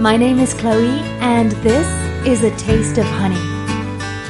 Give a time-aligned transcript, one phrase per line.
[0.00, 1.86] My name is Chloe, and this
[2.26, 3.36] is A Taste of Honey.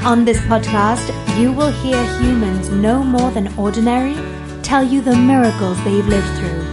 [0.05, 1.07] On this podcast,
[1.39, 4.17] you will hear humans no more than ordinary
[4.65, 6.65] tell you the miracles they've lived through.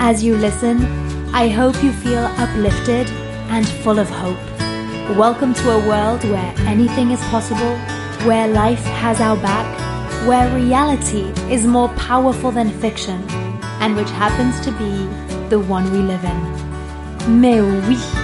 [0.00, 0.84] As you listen,
[1.32, 3.08] I hope you feel uplifted
[3.54, 4.42] and full of hope.
[5.16, 7.76] Welcome to a world where anything is possible,
[8.26, 9.68] where life has our back,
[10.26, 13.22] where reality is more powerful than fiction,
[13.78, 15.06] and which happens to be
[15.48, 17.40] the one we live in.
[17.40, 18.21] Mais oui!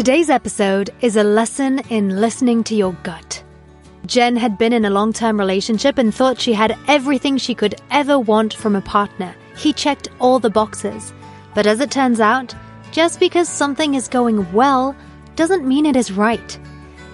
[0.00, 3.44] Today's episode is a lesson in listening to your gut.
[4.06, 7.74] Jen had been in a long term relationship and thought she had everything she could
[7.90, 9.34] ever want from a partner.
[9.58, 11.12] He checked all the boxes.
[11.54, 12.54] But as it turns out,
[12.92, 14.96] just because something is going well
[15.36, 16.58] doesn't mean it is right.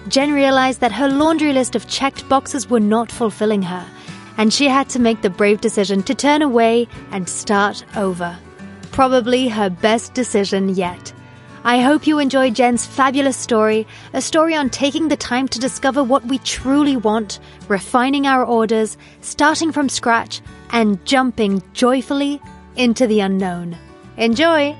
[0.07, 3.85] Jen realized that her laundry list of checked boxes were not fulfilling her,
[4.37, 8.39] and she had to make the brave decision to turn away and start over.
[8.93, 11.11] Probably her best decision yet.
[11.67, 16.01] I hope you enjoy Jen's fabulous story, a story on taking the time to discover
[16.01, 22.41] what we truly want, refining our orders, starting from scratch, and jumping joyfully
[22.77, 23.75] into the unknown.
[24.15, 24.77] Enjoy!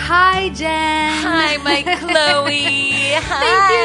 [0.00, 1.22] Hi, Jen.
[1.22, 3.12] Hi, my Chloe.
[3.12, 3.68] Hi.
[3.68, 3.77] Thank you so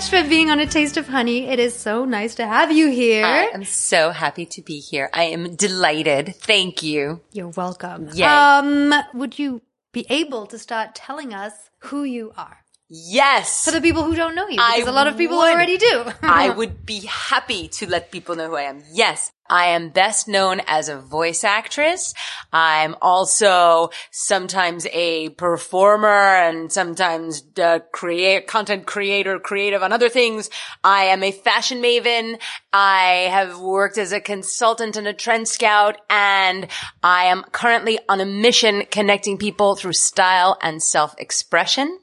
[0.00, 1.46] much for being on A Taste of Honey.
[1.48, 3.22] It is so nice to have you here.
[3.22, 5.10] I am so happy to be here.
[5.12, 6.36] I am delighted.
[6.36, 7.20] Thank you.
[7.32, 8.08] You're welcome.
[8.14, 8.24] Yay.
[8.24, 9.60] Um, would you
[9.92, 12.64] be able to start telling us who you are?
[12.88, 13.66] Yes.
[13.66, 15.52] For the people who don't know you, I because a lot of people would.
[15.52, 16.04] already do.
[16.22, 18.82] I would be happy to let people know who I am.
[18.90, 19.30] Yes.
[19.50, 22.14] I am best known as a voice actress.
[22.52, 30.50] I'm also sometimes a performer and sometimes the create content creator, creative on other things.
[30.84, 32.40] I am a fashion maven.
[32.72, 36.68] I have worked as a consultant and a trend scout and
[37.02, 41.98] I am currently on a mission connecting people through style and self-expression.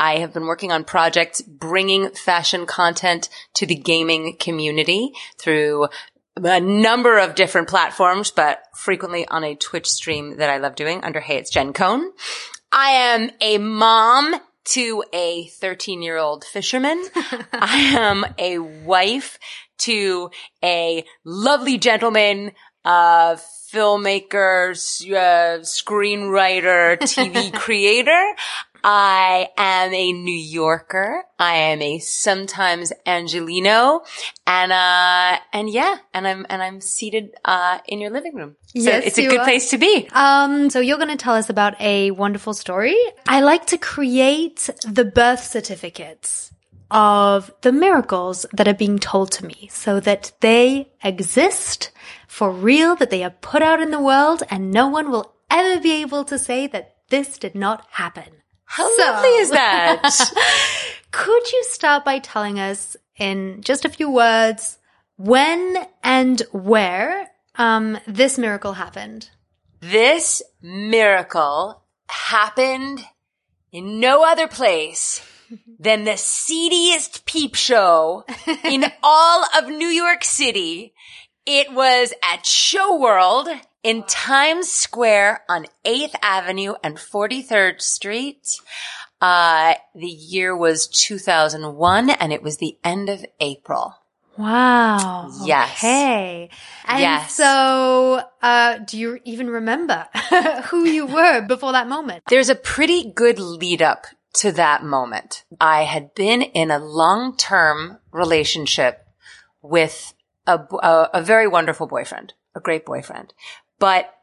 [0.00, 5.88] I have been working on projects bringing fashion content to the gaming community through
[6.44, 11.02] a number of different platforms, but frequently on a Twitch stream that I love doing
[11.04, 12.12] under Hey, it's Jen Cohn.
[12.70, 17.02] I am a mom to a 13 year old fisherman.
[17.52, 19.38] I am a wife
[19.78, 20.30] to
[20.62, 22.52] a lovely gentleman,
[22.84, 23.36] uh,
[23.72, 28.34] filmmaker, uh, screenwriter, TV creator.
[28.84, 31.24] I am a New Yorker.
[31.38, 34.06] I am a sometimes Angeleno.
[34.46, 38.56] And, uh, and yeah, and I'm, and I'm seated, uh, in your living room.
[38.66, 39.44] So Yes, it's a good are.
[39.44, 40.08] place to be.
[40.12, 42.96] Um, so you're going to tell us about a wonderful story.
[43.26, 46.52] I like to create the birth certificates
[46.90, 51.90] of the miracles that are being told to me so that they exist
[52.26, 55.80] for real, that they are put out in the world and no one will ever
[55.80, 58.37] be able to say that this did not happen.
[58.68, 60.32] How So- lovely is that?
[61.10, 64.78] Could you start by telling us in just a few words
[65.16, 69.30] when and where um, this miracle happened?
[69.80, 72.98] this miracle happened
[73.70, 75.22] in no other place
[75.78, 78.24] than the seediest peep show
[78.64, 80.92] in all of New York City.
[81.46, 83.48] It was at Show World
[83.88, 88.46] in Times Square on 8th Avenue and 43rd Street.
[89.18, 93.94] Uh, the year was 2001 and it was the end of April.
[94.36, 95.30] Wow.
[95.42, 95.78] Yes.
[95.78, 96.50] Okay.
[96.84, 97.32] And Yes.
[97.34, 100.06] so, uh, do you even remember
[100.66, 102.24] who you were before that moment?
[102.28, 105.44] There's a pretty good lead up to that moment.
[105.62, 109.06] I had been in a long-term relationship
[109.62, 110.12] with
[110.46, 113.32] a, a, a very wonderful boyfriend, a great boyfriend,
[113.78, 114.14] but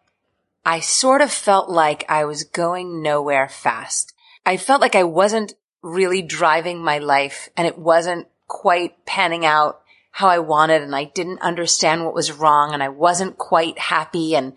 [0.65, 4.13] I sort of felt like I was going nowhere fast.
[4.45, 9.81] I felt like I wasn't really driving my life and it wasn't quite panning out
[10.11, 14.35] how I wanted and I didn't understand what was wrong and I wasn't quite happy
[14.35, 14.53] and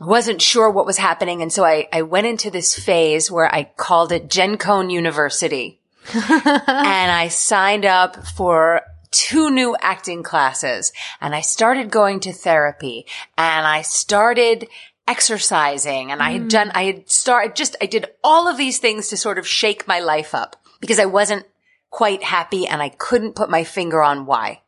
[0.00, 1.42] wasn't sure what was happening.
[1.42, 5.80] And so I, I went into this phase where I called it Jen Cohn University.
[6.14, 13.06] and I signed up for two new acting classes and I started going to therapy
[13.36, 14.68] and I started
[15.06, 16.50] exercising and I had mm.
[16.50, 19.88] done, I had started just, I did all of these things to sort of shake
[19.88, 21.46] my life up because I wasn't
[21.90, 24.62] quite happy and I couldn't put my finger on why.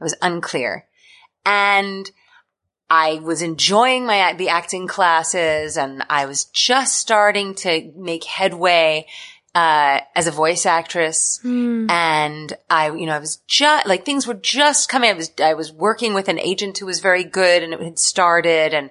[0.00, 0.86] It was unclear.
[1.44, 2.10] And
[2.90, 9.06] I was enjoying my the acting classes and I was just starting to make headway
[9.54, 11.40] uh, as a voice actress.
[11.90, 15.10] And I, you know, I was just, like things were just coming.
[15.10, 17.98] I was, I was working with an agent who was very good and it had
[17.98, 18.90] started and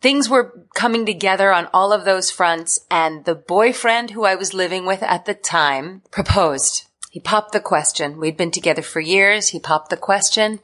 [0.00, 2.80] things were coming together on all of those fronts.
[2.90, 6.86] And the boyfriend who I was living with at the time proposed.
[7.10, 8.18] He popped the question.
[8.18, 9.48] We'd been together for years.
[9.48, 10.58] He popped the question.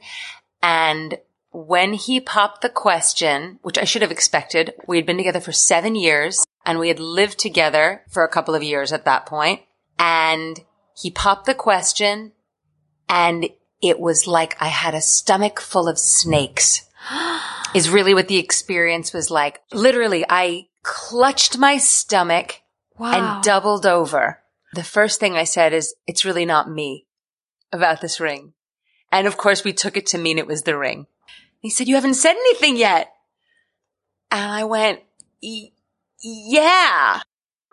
[0.61, 1.17] And
[1.51, 5.51] when he popped the question, which I should have expected, we had been together for
[5.51, 9.61] seven years and we had lived together for a couple of years at that point.
[9.99, 10.59] And
[10.99, 12.31] he popped the question
[13.09, 13.49] and
[13.81, 16.87] it was like I had a stomach full of snakes
[17.75, 19.61] is really what the experience was like.
[19.73, 22.61] Literally, I clutched my stomach
[22.97, 23.35] Wow.
[23.35, 24.39] and doubled over.
[24.73, 27.07] The first thing I said is, it's really not me
[27.73, 28.53] about this ring.
[29.11, 31.07] And of course we took it to mean it was the ring.
[31.59, 33.11] He said, you haven't said anything yet.
[34.29, 35.01] And I went,
[35.43, 35.70] "Y-
[36.21, 37.21] yeah,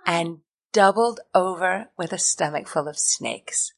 [0.07, 0.39] and
[0.73, 3.73] doubled over with a stomach full of snakes.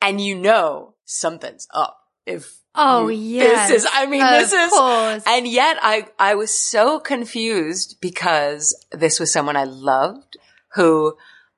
[0.00, 1.98] And you know, something's up.
[2.26, 3.68] If oh, yes.
[3.68, 5.22] this is, I mean, of this is, course.
[5.26, 10.36] and yet I, I was so confused because this was someone I loved
[10.74, 11.16] who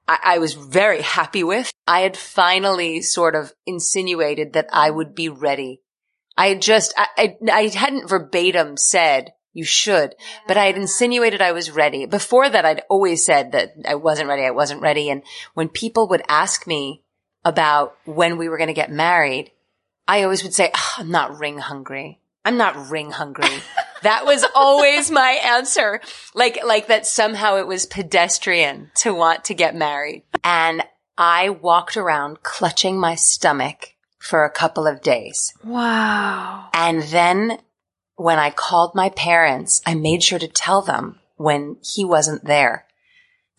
[0.09, 1.71] I, I was very happy with.
[1.87, 5.83] I had finally sort of insinuated that I would be ready.
[6.37, 10.15] I had just, I, I, I hadn't verbatim said you should,
[10.47, 12.07] but I had insinuated I was ready.
[12.07, 14.43] Before that, I'd always said that I wasn't ready.
[14.43, 15.11] I wasn't ready.
[15.11, 15.23] And
[15.55, 17.03] when people would ask me
[17.45, 19.51] about when we were going to get married,
[20.07, 22.21] I always would say, "Ah, I'm not ring hungry.
[22.45, 23.63] I'm not ring hungry.
[24.03, 26.01] that was always my answer.
[26.35, 30.25] Like, like that somehow it was pedestrian to want to get married.
[30.43, 30.83] And
[31.19, 35.55] I walked around clutching my stomach for a couple of days.
[35.65, 36.69] wow.
[36.75, 37.59] And then
[38.21, 42.85] when I called my parents, I made sure to tell them when he wasn't there.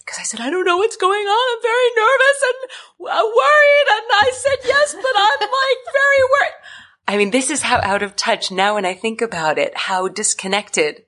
[0.06, 1.58] Cause I said, I don't know what's going on.
[1.58, 3.88] I'm very nervous and uh, worried.
[3.90, 6.54] And I said yes, but I'm like very worried.
[7.08, 10.08] I mean, this is how out of touch now when I think about it, how
[10.08, 11.06] disconnected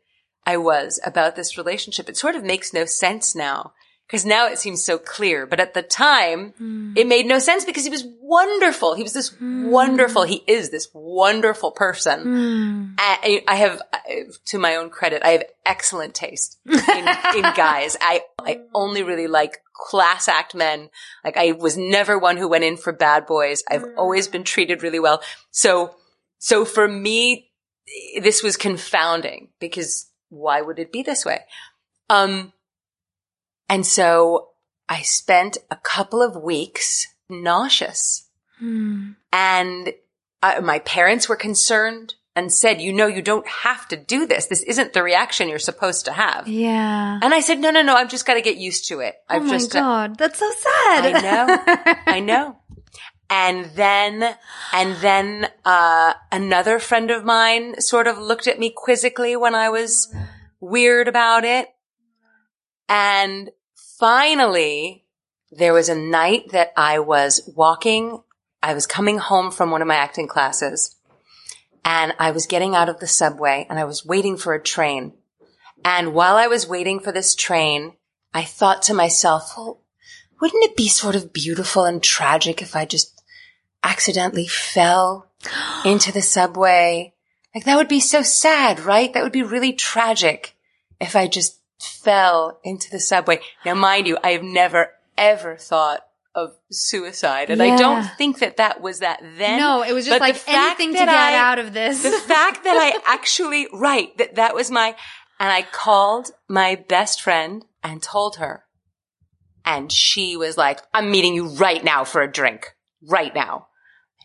[0.47, 2.09] I was about this relationship.
[2.09, 3.73] It sort of makes no sense now.
[4.13, 5.47] Cause now it seems so clear.
[5.47, 6.93] But at the time, hmm.
[6.95, 8.93] it made no sense because he was wonderful.
[8.93, 9.71] He was this hmm.
[9.71, 12.21] wonderful, he is this wonderful person.
[12.21, 12.85] Hmm.
[12.99, 13.81] I, I have,
[14.45, 17.97] to my own credit, I have excellent taste in, in guys.
[17.99, 20.91] I, I only really like class act men.
[21.25, 23.63] Like I was never one who went in for bad boys.
[23.67, 25.23] I've always been treated really well.
[25.49, 25.95] So,
[26.37, 27.49] so for me,
[28.21, 31.41] this was confounding because why would it be this way?
[32.11, 32.53] Um,
[33.73, 34.49] and so
[34.87, 38.29] I spent a couple of weeks nauseous
[39.31, 39.93] and
[40.43, 44.45] I, my parents were concerned and said, you know, you don't have to do this.
[44.45, 46.47] This isn't the reaction you're supposed to have.
[46.47, 47.19] Yeah.
[47.19, 49.15] And I said, no, no, no, I've just got to get used to it.
[49.27, 51.15] Oh I've my just, uh, god, that's so sad.
[51.15, 52.03] I know.
[52.05, 52.57] I know.
[53.31, 54.35] And then,
[54.71, 59.69] and then, uh, another friend of mine sort of looked at me quizzically when I
[59.69, 60.13] was
[60.59, 61.69] weird about it.
[62.87, 63.49] And
[64.03, 65.05] finally,
[65.49, 68.21] there was a night that I was walking.
[68.61, 70.97] I was coming home from one of my acting classes
[71.85, 75.13] and I was getting out of the subway and I was waiting for a train.
[75.85, 77.93] And while I was waiting for this train,
[78.33, 79.79] I thought to myself, well,
[80.41, 83.23] wouldn't it be sort of beautiful and tragic if I just
[83.83, 85.31] accidentally fell
[85.85, 87.13] into the subway?
[87.55, 89.13] Like that would be so sad, right?
[89.13, 90.57] That would be really tragic
[90.99, 93.39] if I just fell into the subway.
[93.65, 96.01] Now, mind you, I have never ever thought
[96.35, 97.49] of suicide.
[97.51, 99.59] And I don't think that that was that then.
[99.59, 102.01] no, it was just But like anything to get I- out of this.
[102.01, 104.95] the fact that I actually, right, that that was my,
[105.39, 108.63] and I called my best friend and told her.
[109.65, 112.73] And she was like, I'm meeting you right now for a drink.
[113.07, 113.67] Right now.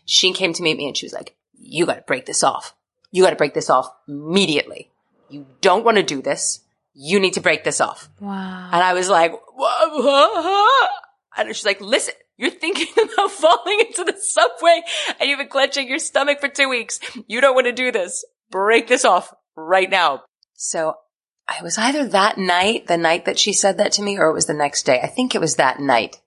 [0.05, 2.73] She came to meet me and she was like, you gotta break this off.
[3.11, 4.89] You gotta break this off immediately.
[5.29, 6.61] You don't want to do this.
[6.93, 8.09] You need to break this off.
[8.19, 8.69] wow.
[8.73, 10.87] And I was like, "Wha- wha-
[11.37, 14.81] and she's like, listen, you're thinking about falling into the subway
[15.19, 16.99] and you've been clenching your stomach for two weeks.
[17.27, 18.25] You don't want to do this.
[18.51, 20.23] Break this off right now.
[20.55, 20.95] So
[21.47, 24.33] I was either that night, the night that she said that to me, or it
[24.33, 24.99] was the next day.
[25.01, 26.19] I think it was that night.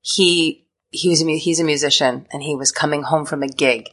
[0.00, 3.88] He, he was a, he's a musician and he was coming home from a gig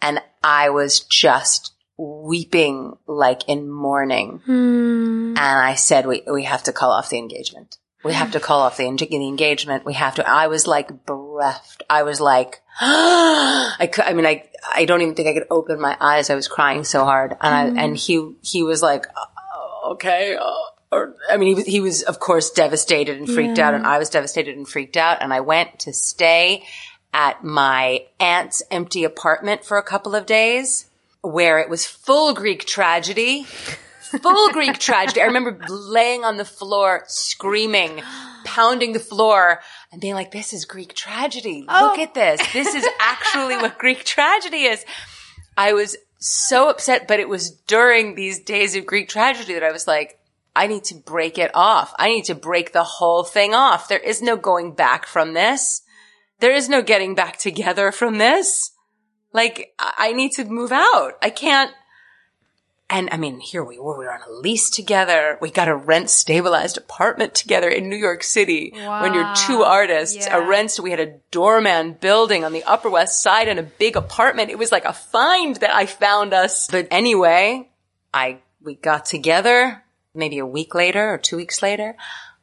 [0.00, 4.40] and I was just weeping like in mourning.
[4.44, 5.34] Hmm.
[5.36, 7.76] And I said, we, we have to call off the engagement.
[8.02, 9.84] We have to call off the, eng- the engagement.
[9.84, 11.82] We have to, I was like bereft.
[11.90, 15.78] I was like, I could, I mean, I, I don't even think I could open
[15.78, 16.30] my eyes.
[16.30, 17.32] I was crying so hard.
[17.38, 20.36] And I, and he, he was like, "Oh, okay.
[20.36, 20.50] uh,
[20.92, 23.98] or I mean, he was, he was of course devastated and freaked out, and I
[23.98, 26.64] was devastated and freaked out, and I went to stay
[27.12, 30.89] at my aunt's empty apartment for a couple of days,
[31.22, 33.44] where it was full Greek tragedy.
[34.22, 35.20] Full Greek tragedy.
[35.20, 38.02] I remember laying on the floor, screaming,
[38.44, 39.60] pounding the floor,
[39.92, 41.60] and being like, "This is Greek tragedy.
[41.60, 42.02] Look oh.
[42.02, 42.40] at this.
[42.52, 44.84] This is actually what Greek tragedy is."
[45.56, 49.72] I was so upset, but it was during these days of Greek tragedy that I
[49.72, 50.18] was like,
[50.54, 51.94] I need to break it off.
[51.98, 53.88] I need to break the whole thing off.
[53.88, 55.82] There is no going back from this.
[56.40, 58.72] There is no getting back together from this.
[59.32, 61.12] Like, I need to move out.
[61.22, 61.72] I can't.
[62.92, 63.96] And I mean, here we were.
[63.96, 65.38] We were on a lease together.
[65.40, 68.72] We got a rent stabilized apartment together in New York City.
[68.74, 70.38] When you're two artists, Yeah.
[70.38, 73.94] a rent, we had a doorman building on the Upper West Side and a big
[73.94, 74.50] apartment.
[74.50, 76.66] It was like a find that I found us.
[76.68, 77.68] But anyway,
[78.12, 81.94] I, we got together maybe a week later or two weeks later.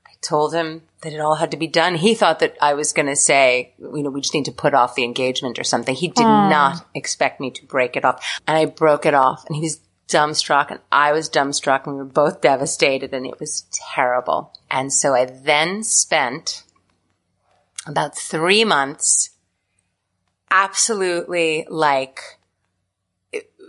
[0.05, 1.95] I told him that it all had to be done.
[1.95, 4.73] He thought that I was going to say, you know, we just need to put
[4.73, 5.95] off the engagement or something.
[5.95, 6.49] He did hmm.
[6.49, 8.41] not expect me to break it off.
[8.47, 11.99] And I broke it off and he was dumbstruck and I was dumbstruck and we
[11.99, 14.53] were both devastated and it was terrible.
[14.71, 16.63] And so I then spent
[17.85, 19.31] about three months
[20.49, 22.19] absolutely like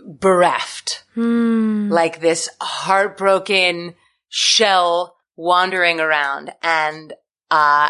[0.05, 1.89] bereft hmm.
[1.91, 3.93] like this heartbroken
[4.29, 7.13] shell wandering around and
[7.49, 7.89] uh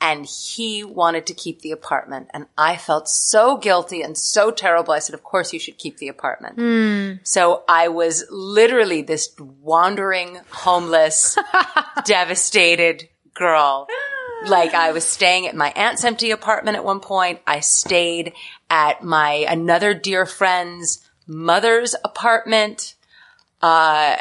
[0.00, 2.28] and he wanted to keep the apartment.
[2.34, 4.92] And i felt so guilty and so terrible.
[4.92, 6.58] I said of course you should keep the apartment.
[7.22, 11.38] So i was literally this wandering homeless
[12.04, 13.86] devastated girl.
[14.46, 17.38] Like I was staying at my aunt's empty apartment at one point.
[17.46, 18.32] I stayed
[18.68, 22.96] at my another dear friend's mother's apartment.
[23.60, 24.16] Uh,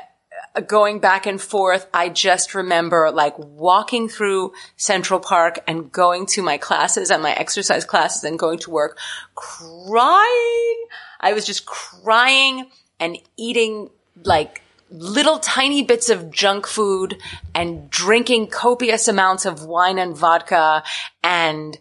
[0.67, 1.87] going back and forth.
[1.93, 7.33] I just remember like walking through Central Park and going to my classes and my
[7.33, 8.97] exercise classes and going to work
[9.35, 10.85] crying.
[11.19, 12.67] I was just crying
[12.99, 13.89] and eating
[14.23, 17.17] like little tiny bits of junk food
[17.55, 20.83] and drinking copious amounts of wine and vodka
[21.23, 21.77] and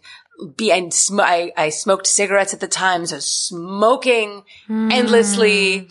[0.55, 4.91] be and sm- I, I smoked cigarettes at the time, so smoking hmm.
[4.91, 5.89] endlessly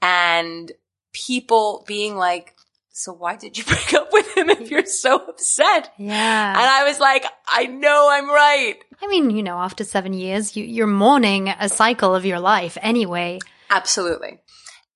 [0.00, 0.70] and
[1.12, 2.54] people being like,
[2.92, 5.92] so why did you break up with him if you're so upset?
[5.98, 6.50] Yeah.
[6.50, 8.76] And I was like, I know I'm right.
[9.00, 12.76] I mean, you know, after seven years, you, you're mourning a cycle of your life
[12.82, 13.38] anyway.
[13.70, 14.40] Absolutely.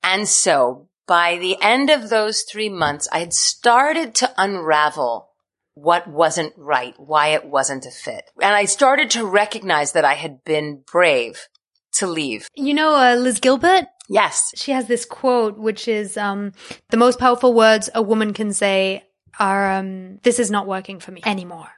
[0.03, 5.29] And so by the end of those three months, I had started to unravel
[5.75, 8.25] what wasn't right, why it wasn't a fit.
[8.41, 11.49] And I started to recognize that I had been brave
[11.95, 12.49] to leave.
[12.55, 14.53] You know, uh, Liz Gilbert, Yes.
[14.55, 16.53] she has this quote, which is, um,
[16.91, 19.05] the most powerful words a woman can say
[19.39, 21.71] are, um, this is not working for me anymore.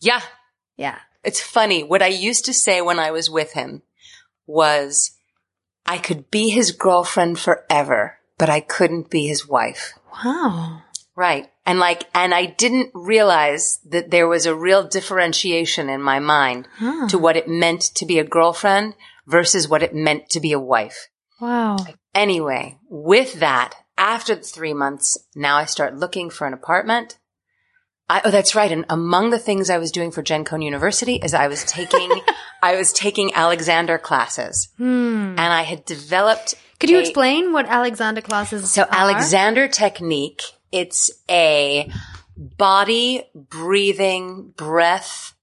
[0.00, 0.20] Yeah.
[0.76, 0.98] Yeah.
[1.22, 1.82] It's funny.
[1.82, 3.82] What I used to say when I was with him
[4.46, 5.12] was
[5.86, 9.94] I could be his girlfriend forever, but I couldn't be his wife.
[10.24, 10.82] Wow.
[11.16, 11.50] Right.
[11.64, 16.68] And like, and I didn't realize that there was a real differentiation in my mind
[17.08, 18.94] to what it meant to be a girlfriend
[19.26, 21.08] versus what it meant to be a wife.
[21.40, 21.76] Wow.
[22.14, 27.18] Anyway, with that, after the three months, now I start looking for an apartment.
[28.08, 28.70] I, oh, that's right.
[28.70, 32.20] And among the things I was doing for Jen Cohn University is I was taking,
[32.62, 34.84] I was taking Alexander classes hmm.
[34.84, 36.54] and I had developed.
[36.80, 38.88] Could you a- explain what Alexander classes so are?
[38.90, 41.90] Alexander technique, it's a
[42.36, 45.34] body breathing breath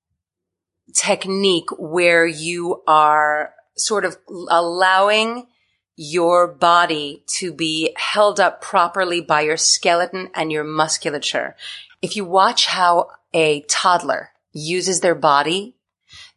[0.94, 4.18] technique where you are sort of
[4.50, 5.48] allowing
[6.04, 11.56] your body to be held up properly by your skeleton and your musculature.
[12.02, 15.76] If you watch how a toddler uses their body,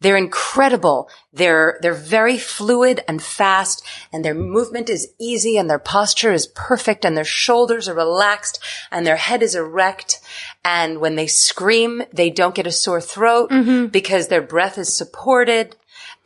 [0.00, 1.08] they're incredible.
[1.32, 6.46] They're, they're very fluid and fast and their movement is easy and their posture is
[6.48, 10.20] perfect and their shoulders are relaxed and their head is erect.
[10.62, 13.86] And when they scream, they don't get a sore throat mm-hmm.
[13.86, 15.74] because their breath is supported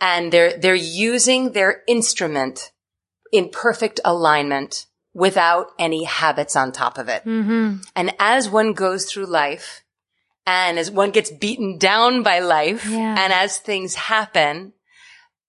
[0.01, 2.73] and they're, they're using their instrument
[3.33, 7.25] in perfect alignment without any habits on top of it.
[7.25, 7.79] Mm-hmm.
[7.97, 9.83] And as one goes through life,
[10.47, 13.17] and as one gets beaten down by life, Yeah.
[13.19, 14.73] and as things happen,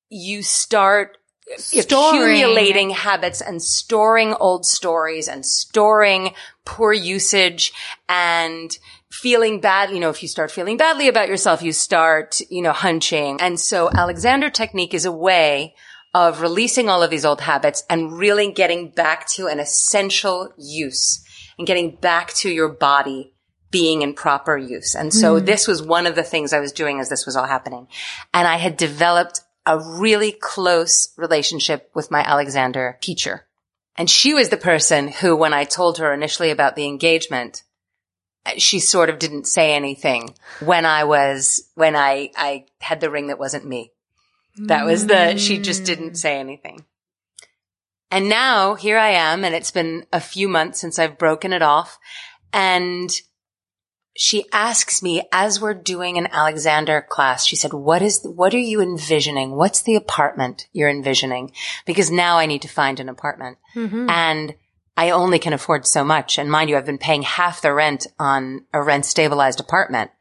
[0.09, 1.17] you start
[1.57, 2.31] Storing.
[2.31, 6.33] accumulating habits and storing old stories and storing
[6.65, 7.71] poor usage
[8.07, 8.77] and
[9.11, 9.89] feeling bad.
[9.91, 13.39] You know, if you start feeling badly about yourself, you start, you know, hunching.
[13.41, 15.75] And so Alexander technique is a way
[16.13, 21.23] of releasing all of these old habits and really getting back to an essential use.
[21.59, 23.33] and getting back to your body
[23.69, 24.95] being in proper use.
[24.95, 25.45] And so mm.
[25.45, 27.87] this was one of the things I was doing as this was all happening.
[28.33, 33.45] And I had developed a really close relationship with my Alexander teacher.
[33.95, 37.63] And she was the person who, when I told her initially about the engagement,
[38.45, 43.11] uh, she sort of didn't say anything when I was, when I, I had the
[43.11, 43.91] ring that wasn't me.
[44.67, 45.85] That was the, she just mm.
[45.85, 46.85] didn't say anything.
[48.11, 51.61] And now here I am and it's been a few months since I've broken it
[51.61, 51.99] off
[52.51, 53.09] and
[54.17, 58.57] she asks me as we're doing an Alexander class, she said, what is, what are
[58.57, 59.55] you envisioning?
[59.55, 61.53] What's the apartment you're envisioning?
[61.85, 64.09] Because now I need to find an apartment mm-hmm.
[64.09, 64.55] and
[64.97, 66.37] I only can afford so much.
[66.37, 70.11] And mind you, I've been paying half the rent on a rent stabilized apartment.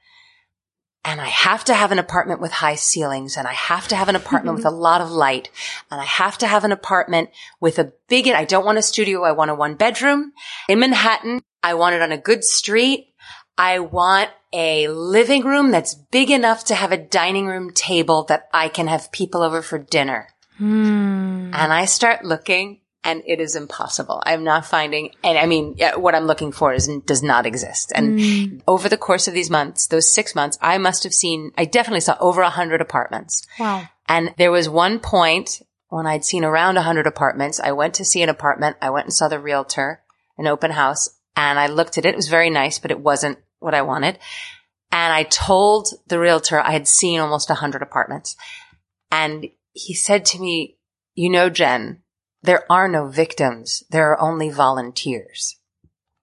[1.08, 4.10] And I have to have an apartment with high ceilings and I have to have
[4.10, 4.74] an apartment with mm-hmm.
[4.74, 5.48] a lot of light
[5.90, 9.22] and I have to have an apartment with a big, I don't want a studio.
[9.22, 10.32] I want a one bedroom
[10.68, 11.40] in Manhattan.
[11.62, 13.14] I want it on a good street.
[13.56, 18.46] I want a living room that's big enough to have a dining room table that
[18.52, 20.28] I can have people over for dinner.
[20.58, 21.54] Hmm.
[21.54, 24.22] And I start looking and it is impossible.
[24.26, 27.92] I'm not finding, and I mean, yeah, what I'm looking for is, does not exist.
[27.94, 28.62] And mm.
[28.66, 32.00] over the course of these months, those six months, I must have seen, I definitely
[32.00, 33.46] saw over a hundred apartments.
[33.58, 33.84] Wow.
[34.08, 37.60] And there was one point when I'd seen around a hundred apartments.
[37.60, 38.76] I went to see an apartment.
[38.82, 40.02] I went and saw the realtor,
[40.36, 42.14] an open house, and I looked at it.
[42.14, 44.18] It was very nice, but it wasn't what I wanted.
[44.90, 48.36] And I told the realtor I had seen almost a hundred apartments.
[49.10, 50.78] And he said to me,
[51.14, 52.02] you know, Jen,
[52.48, 53.82] there are no victims.
[53.90, 55.56] There are only volunteers.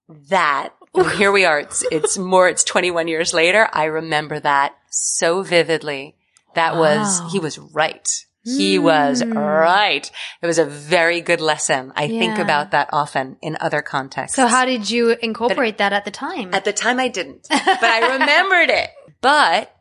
[0.10, 0.74] That,
[1.18, 1.60] here we are.
[1.60, 3.70] It's, it's more, it's 21 years later.
[3.72, 6.16] I remember that so vividly.
[6.56, 8.10] That was, he was right.
[8.44, 9.34] He was hmm.
[9.38, 10.10] right.
[10.42, 11.94] It was a very good lesson.
[11.96, 14.36] I think about that often in other contexts.
[14.36, 16.56] So how did you incorporate that at the time?
[16.56, 18.90] At the time I didn't, but I remembered it.
[19.22, 19.72] But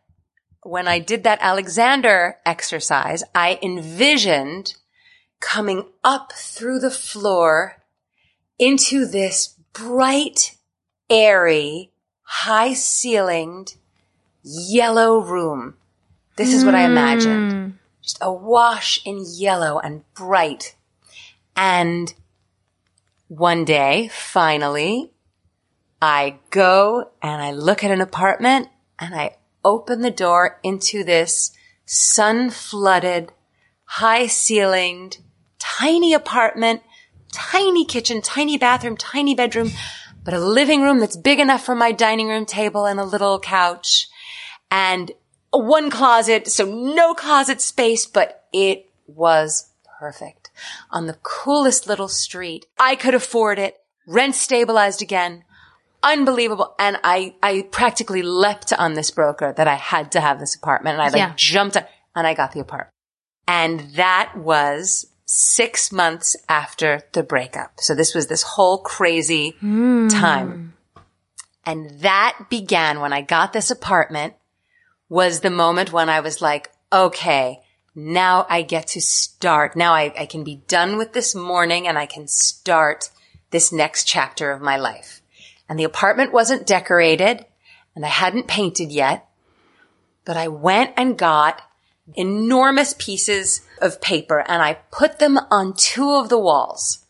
[0.63, 4.75] when I did that Alexander exercise, I envisioned
[5.41, 7.83] coming up through the floor
[8.59, 10.57] into this bright,
[11.11, 11.93] airy,
[12.23, 13.77] high ceilinged
[14.43, 15.75] yellow room.
[16.37, 17.53] This is what I imagined.
[17.53, 17.73] Mm.
[18.03, 20.75] Just awash in yellow and bright.
[21.57, 22.13] And
[23.29, 25.13] one day, finally,
[26.03, 28.69] I go and I look at an apartment
[28.99, 31.53] and I open the door into this
[31.87, 33.33] sun flooded,
[33.99, 35.19] high ceilinged,
[35.61, 36.83] tiny apartment,
[37.33, 39.71] tiny kitchen, tiny bathroom, tiny bedroom,
[40.25, 43.39] but a living room that's big enough for my dining room table and a little
[43.39, 44.09] couch
[44.69, 45.13] and
[45.53, 46.49] one closet.
[46.49, 50.51] So no closet space, but it was perfect
[50.91, 52.67] on the coolest little street.
[52.77, 53.77] I could afford it.
[54.09, 55.45] Rent stabilized again.
[56.03, 56.75] Unbelievable.
[56.81, 60.95] And I, I practically leapt on this broker that I had to have this apartment
[60.95, 61.33] and I like Yeah.
[61.37, 61.85] jumped on,
[62.17, 62.94] and I got the apartment.
[63.47, 67.81] And that was six months after the breakup.
[67.81, 70.09] So this was this whole crazy hmm.
[70.09, 70.75] time.
[71.67, 74.35] And that began when I got this apartment
[75.09, 77.61] was the moment when I was like, okay,
[77.95, 79.77] now I get to start.
[79.77, 83.11] Now I, I can be done with this mourning and I can start
[83.51, 85.23] this next chapter of my life.
[85.69, 87.47] And the apartment wasn't decorated
[87.95, 89.29] and I hadn't painted yet,
[90.25, 91.63] but I went and got
[92.15, 97.05] enormous pieces of paper and I put them on two of the walls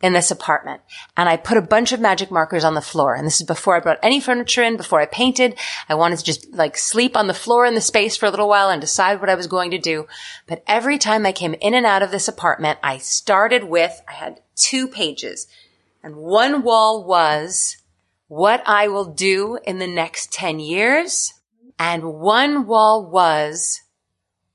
[0.00, 0.80] in this apartment.
[1.16, 3.14] And I put a bunch of magic markers on the floor.
[3.14, 5.58] And this is before I brought any furniture in, before I painted.
[5.88, 8.48] I wanted to just like sleep on the floor in the space for a little
[8.48, 10.06] while and decide what I was going to do.
[10.46, 14.12] But every time I came in and out of this apartment, I started with, I
[14.12, 15.48] had two pages
[16.02, 17.76] and one wall was
[18.28, 21.34] what I will do in the next 10 years.
[21.78, 23.82] And one wall was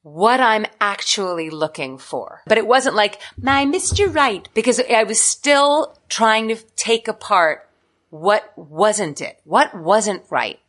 [0.04, 2.42] what I'm actually looking for.
[2.46, 7.68] But it wasn't like, missed you right, because I was still trying to take apart
[8.10, 9.40] what wasn't it?
[9.44, 10.60] What wasn't right?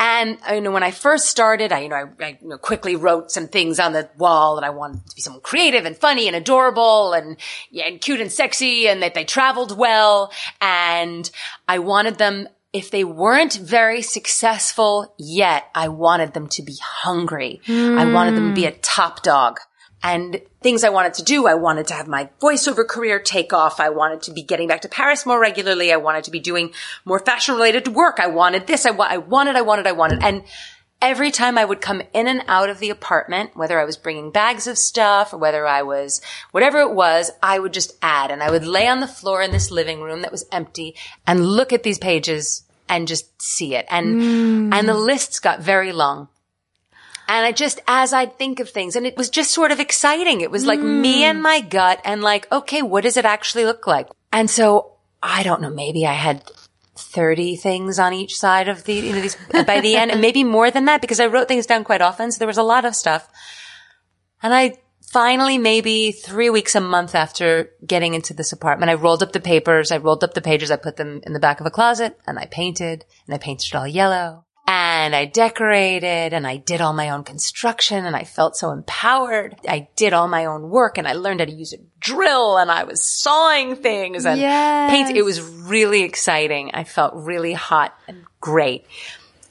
[0.00, 2.96] And you know, when I first started, I you know, I, I you know, quickly
[2.96, 6.26] wrote some things on the wall, and I wanted to be someone creative and funny
[6.26, 7.36] and adorable and
[7.70, 10.32] yeah, and cute and sexy, and that they traveled well.
[10.60, 11.30] And
[11.68, 17.60] I wanted them, if they weren't very successful yet, I wanted them to be hungry.
[17.68, 18.78] I wanted them to be a hmm.
[18.80, 19.60] top dog.
[20.02, 23.80] And things I wanted to do, I wanted to have my voiceover career take off.
[23.80, 25.92] I wanted to be getting back to Paris more regularly.
[25.92, 26.72] I wanted to be doing
[27.04, 28.18] more fashion related work.
[28.18, 28.86] I wanted this.
[28.86, 30.22] I, wa- I wanted, I wanted, I wanted.
[30.22, 30.44] And
[31.02, 34.30] every time I would come in and out of the apartment, whether I was bringing
[34.30, 38.42] bags of stuff or whether I was, whatever it was, I would just add and
[38.42, 40.94] I would lay on the floor in this living room that was empty
[41.26, 43.86] and look at these pages and just see it.
[43.88, 44.72] And, hmm.
[44.72, 46.28] and the lists got very long.
[47.28, 50.40] And I just, as I'd think of things, and it was just sort of exciting.
[50.40, 51.30] It was like me hmm.
[51.30, 54.08] and my gut and like, okay, what does it actually look like?
[54.32, 56.42] And so I don't know, maybe I had
[57.12, 60.44] 30 things on each side of the, you know, these, by the end, and maybe
[60.44, 62.30] more than that because I wrote things down quite often.
[62.30, 63.28] So there was a lot of stuff.
[64.42, 64.76] And I
[65.10, 69.40] finally, maybe three weeks, a month after getting into this apartment, I rolled up the
[69.40, 69.90] papers.
[69.90, 70.70] I rolled up the pages.
[70.70, 73.68] I put them in the back of a closet and I painted and I painted
[73.68, 78.22] it all yellow and I decorated and I did all my own construction and I
[78.22, 79.56] felt so empowered.
[79.68, 82.70] I did all my own work and I learned how to use a drill and
[82.70, 84.90] I was sawing things and Yes.
[84.92, 85.16] paint.
[85.16, 86.70] It was really exciting.
[86.72, 88.86] I felt really hot and great.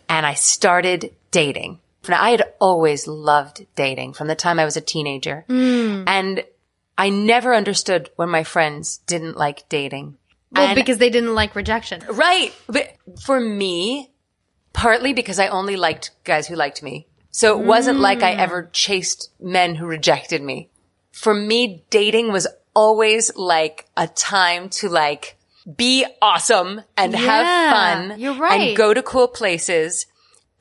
[0.08, 1.80] And I started dating.
[2.08, 5.44] Now, I had always loved dating from the time I was a teenager.
[5.48, 6.06] Hmm.
[6.08, 6.44] And
[6.98, 10.18] I never understood when my friends didn't like dating.
[10.54, 12.04] Well, And- because they didn't like rejection.
[12.10, 12.54] Right.
[12.68, 14.12] But for me,
[14.80, 17.06] partly because I only liked guys who liked me.
[17.32, 18.40] So it wasn't like I mm.
[18.40, 20.70] ever chased men who rejected me.
[21.12, 25.36] For me, dating was always like a time to like
[25.76, 27.76] be awesome and Yeah, have
[28.08, 28.20] fun.
[28.22, 28.70] you're right.
[28.70, 30.06] And go to cool places.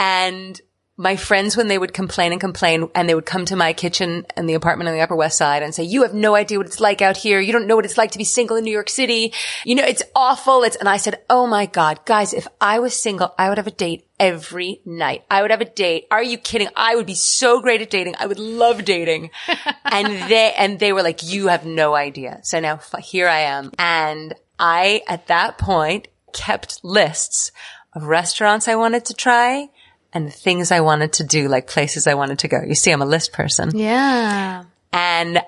[0.01, 0.61] And
[1.01, 4.27] my friends, when they would complain and complain and they would come to my kitchen
[4.37, 6.67] in the apartment on the Upper West Side and say, you have no idea what
[6.67, 7.39] it's like out here.
[7.39, 9.33] You don't know what it's like to be single in New York City.
[9.65, 10.65] You know, it's awful.
[10.65, 13.69] It's, and I said, Oh my God, guys, if I was single, I would have
[13.69, 15.23] a date every night.
[15.31, 16.09] I would have a date.
[16.11, 16.69] Are you kidding?
[16.75, 18.17] I would be so great at dating.
[18.19, 19.31] I would love dating.
[19.85, 22.41] and they, and they were like, you have no idea.
[22.43, 23.71] So now f- here I am.
[23.79, 27.53] And I, at that point, kept lists
[27.95, 29.69] of restaurants I wanted to try
[30.13, 32.63] and things I wanted to do, like places I wanted to go.
[32.67, 33.77] You see, I'm a list person.
[33.77, 34.65] Yeah.
[34.93, 35.43] And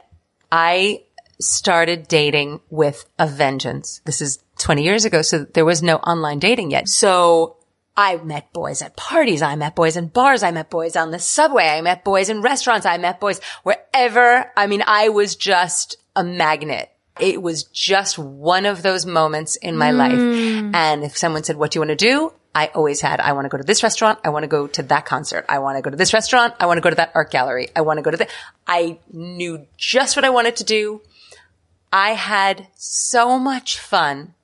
[0.53, 1.03] I
[1.41, 4.01] started dating with a vengeance.
[4.05, 5.23] This is 20 years ago.
[5.23, 6.89] So there was no online dating yet.
[6.89, 7.57] So
[7.97, 9.43] I met boys at parties.
[9.43, 10.43] I met boys in bars.
[10.43, 11.69] I met boys on the subway.
[11.69, 12.87] I met boys in restaurants.
[12.87, 14.51] I met boys wherever.
[14.57, 16.91] I mean, I was just a magnet.
[17.19, 20.13] It was just one of those moments in my life.
[20.13, 20.75] Mm.
[20.75, 22.33] And if someone said, what do you want to do?
[22.55, 24.19] I always had, I want to go to this restaurant.
[24.25, 25.45] I want to go to that concert.
[25.49, 26.55] I want to go to this restaurant.
[26.59, 27.69] I want to go to that art gallery.
[27.77, 28.29] I want to go to the,
[28.67, 31.03] I knew just what I wanted to do.
[31.93, 34.35] I had so much fun.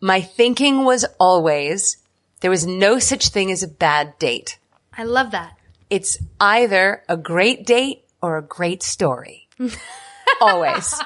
[0.00, 1.98] My thinking was always,
[2.40, 4.58] there was no such thing as a bad date.
[4.96, 5.56] I love that.
[5.90, 9.48] It's either a great date or a great story.
[10.40, 10.98] always.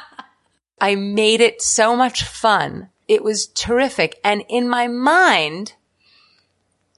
[0.81, 2.91] I made it so much fun.
[3.09, 4.21] It was terrific.
[4.23, 5.75] And in my mind,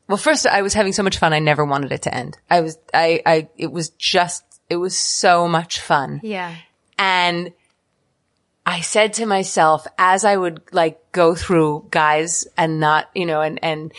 [0.09, 1.33] well, first I was having so much fun.
[1.33, 2.39] I never wanted it to end.
[2.49, 6.21] I was, I, I, it was just, it was so much fun.
[6.23, 6.55] Yeah.
[6.99, 7.53] And
[8.65, 13.41] I said to myself, as I would like go through guys and not, you know,
[13.41, 13.93] and, and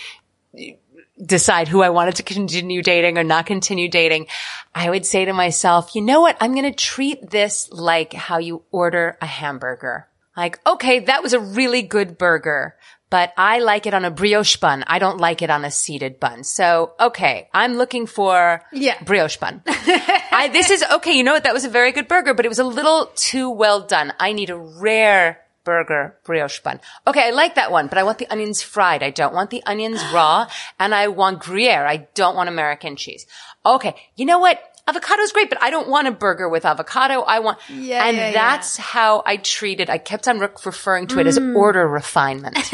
[1.23, 4.27] decide who I wanted to continue dating or not continue dating,
[4.75, 6.37] I would say to myself, you know what?
[6.39, 10.07] I'm going to treat this like how you order a hamburger.
[10.37, 12.75] Like, okay, that was a really good burger,
[13.09, 14.83] but I like it on a brioche bun.
[14.85, 16.43] I don't like it on a seeded bun.
[16.43, 19.01] So, okay, I'm looking for Yeah.
[19.03, 19.63] brioche bun.
[19.67, 21.13] I, this is okay.
[21.13, 21.43] You know what?
[21.45, 24.13] That was a very good burger, but it was a little too well done.
[24.19, 26.79] I need a rare burger brioche bun.
[27.07, 29.01] Okay, I like that one, but I want the onions fried.
[29.03, 30.47] I don't want the onions raw,
[30.79, 31.85] and I want Gruyere.
[31.87, 33.25] I don't want American cheese.
[33.65, 34.61] Okay, you know what?
[34.87, 37.21] Avocado is great, but I don't want a burger with avocado.
[37.21, 38.33] I want, Yeah, and yeah, yeah.
[38.33, 39.89] that's how I treated.
[39.89, 41.55] I kept on re- referring to it as mm.
[41.55, 42.71] order refinement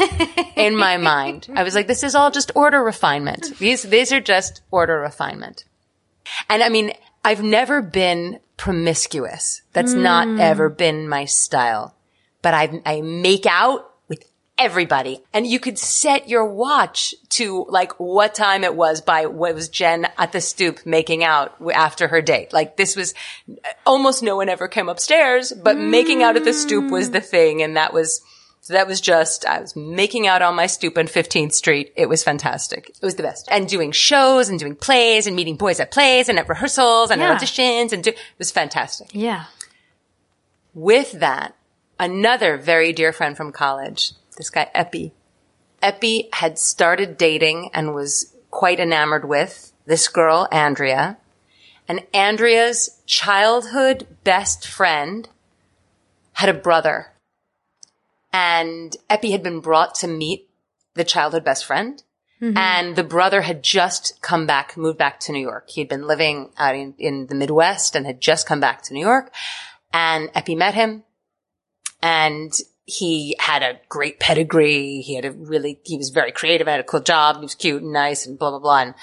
[0.56, 1.48] in my mind.
[1.54, 3.58] I was like, this is all just order refinement.
[3.58, 5.64] These, these are just order refinement.
[6.48, 6.92] And I mean,
[7.24, 9.62] I've never been promiscuous.
[9.72, 10.40] That's not mm.
[10.40, 11.94] ever been my style.
[12.42, 13.93] But I, I make out
[14.56, 15.20] everybody.
[15.32, 19.68] And you could set your watch to like what time it was by what was
[19.68, 22.52] Jen at the stoop making out after her date.
[22.52, 23.14] Like this was
[23.50, 27.20] uh, almost no one ever came upstairs, but making out at the stoop was the
[27.20, 27.62] thing.
[27.62, 28.22] And that was,
[28.60, 31.92] so that was just, I was making out on my stoop on 15th Street.
[31.96, 32.90] It was fantastic.
[32.90, 33.48] It was the best.
[33.50, 37.20] And doing shows and doing plays and meeting boys at plays and at rehearsals and
[37.20, 37.32] Yeah.
[37.32, 39.08] at auditions and do, it was fantastic.
[39.12, 39.46] Yeah.
[40.74, 41.54] With that,
[42.00, 45.12] another very dear friend from college, this guy Epi.
[45.82, 51.18] Epi had started dating and was quite enamored with this girl, Andrea.
[51.86, 55.28] And Andrea's childhood best friend
[56.32, 57.12] had a brother.
[58.32, 60.48] And Epi had been brought to meet
[60.94, 62.02] the childhood best friend.
[62.40, 62.56] Mm-hmm.
[62.56, 65.68] And the brother had just come back, moved back to New York.
[65.68, 68.94] He had been living out in, in the Midwest and had just come back to
[68.94, 69.32] New York.
[69.92, 71.04] And Epi met him
[72.02, 72.52] and
[72.84, 75.00] he had a great pedigree.
[75.00, 77.36] He had a really, he was very creative, had a cool job.
[77.36, 78.78] He was cute and nice and blah, blah, blah.
[78.80, 78.94] And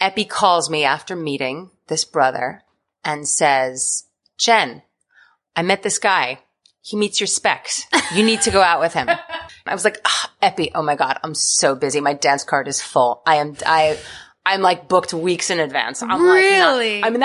[0.00, 2.62] Epi calls me after meeting this brother
[3.04, 4.04] and says,
[4.38, 4.82] Jen,
[5.56, 6.40] I met this guy.
[6.82, 7.86] He meets your specs.
[8.14, 9.08] You need to go out with him.
[9.66, 12.00] I was like, "Ah, Epi, oh my God, I'm so busy.
[12.00, 13.22] My dance card is full.
[13.26, 13.98] I am, I,
[14.44, 16.02] I'm like booked weeks in advance.
[16.02, 17.00] I'm Really?
[17.00, 17.20] like, not- I mean,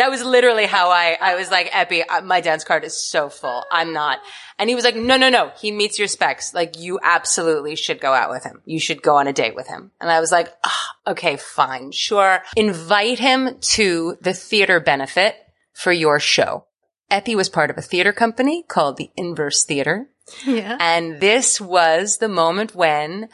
[0.00, 3.28] that, was literally how I, I was like, Epi, uh, my dance card is so
[3.28, 3.64] full.
[3.70, 4.18] I'm not.
[4.58, 5.52] And he was like, no, no, no.
[5.58, 6.52] He meets your specs.
[6.52, 8.62] Like you absolutely should go out with him.
[8.64, 9.90] You should go on a date with him.
[10.00, 12.42] And I was like, ah, okay, fine, sure.
[12.56, 15.36] Invite him to the theater benefit
[15.72, 16.66] for your show.
[17.10, 20.08] Epi was part of a theater company called the Inverse Theater.
[20.46, 20.76] Yeah.
[20.78, 23.28] And this was the moment when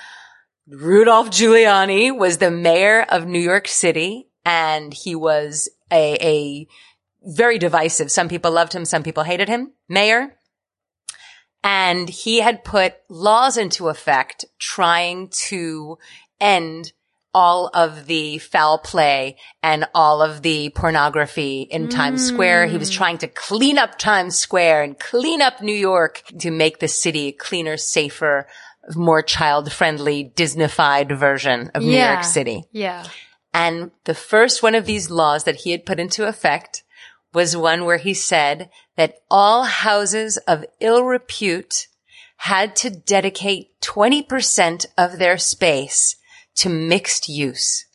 [0.69, 6.69] Rudolph Giuliani was the mayor of New York City and he was a, a
[7.23, 8.13] very divisive.
[8.13, 8.85] Some people loved him.
[8.85, 9.73] Some people hated him.
[9.89, 10.37] Mayor.
[11.65, 15.99] And he had put laws into effect trying to
[16.41, 16.93] end
[17.35, 22.69] all of the foul play and all of the pornography in Times Square.
[22.69, 22.95] He was mm.
[22.95, 27.29] trying to clean up Times Square and clean up New York to make the city
[27.29, 28.47] a cleaner, safer,
[28.95, 32.65] more child friendly, Disneyfied version of New York City.
[32.71, 33.05] Yeah.
[33.57, 36.83] And the first one of these laws that he had put into effect
[37.33, 41.89] was one where he said that all houses of ill repute
[42.37, 46.17] had to dedicate 20% of their space
[46.57, 47.87] to mixed use.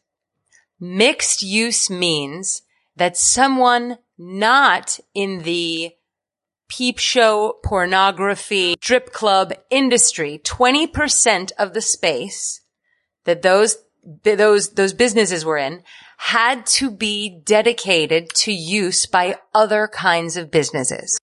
[0.80, 2.64] Mixed use means
[2.96, 5.92] that someone not in the
[6.70, 12.62] peep show, pornography, strip club industry, 20% of the space
[13.26, 13.78] that those
[14.24, 15.84] th- those those businesses were in
[16.18, 21.18] had to be dedicated to use by other kinds of businesses.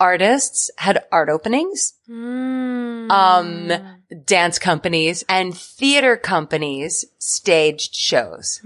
[0.00, 3.70] Artists had art openings, um,
[4.24, 8.60] dance companies and theater companies staged shows.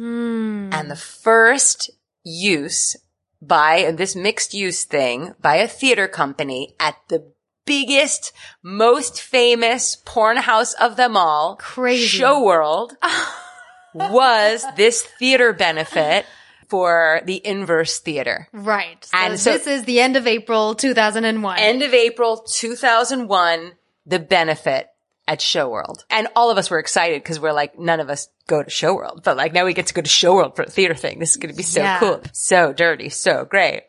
[0.73, 1.91] And the first
[2.25, 2.97] use
[3.41, 7.31] by this mixed use thing by a theater company at the
[7.69, 12.05] biggest, most famous porn house of them all, Crazy.
[12.07, 12.97] Show World,
[13.95, 16.27] was this theater benefit
[16.69, 18.49] for the Inverse Theater.
[18.53, 19.03] Right.
[19.05, 21.59] So And so- this is the end of April 2001.
[21.59, 23.73] End of April 2001,
[24.07, 24.89] the benefit
[25.27, 26.05] at Show World.
[26.11, 28.95] And all of us were excited because we're like, none of us go to Show
[28.95, 31.19] World, but like now we get to go to Show World for a theater thing.
[31.19, 31.99] This is going to be so Yeah.
[32.01, 32.23] cool.
[32.33, 33.09] So dirty.
[33.11, 33.83] So great.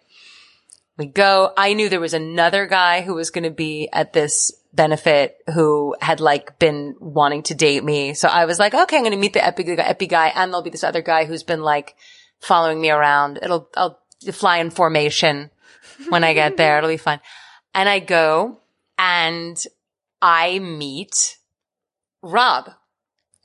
[1.00, 1.54] We go.
[1.56, 5.96] I knew there was another guy who was going to be at this benefit who
[6.02, 8.14] had like been wanting to date me.
[8.14, 10.62] So I was like, okay, I'm going to meet the epi, epi guy and there'll
[10.62, 11.96] be this other guy who's been like
[12.42, 13.40] following me around.
[13.42, 13.98] It'll, I'll
[14.34, 15.52] fly in formation
[16.10, 16.78] when I get there.
[16.78, 17.22] It'll be fun.
[17.74, 18.60] And I go
[18.98, 19.58] and
[20.22, 21.38] I meet
[22.22, 22.72] Rob,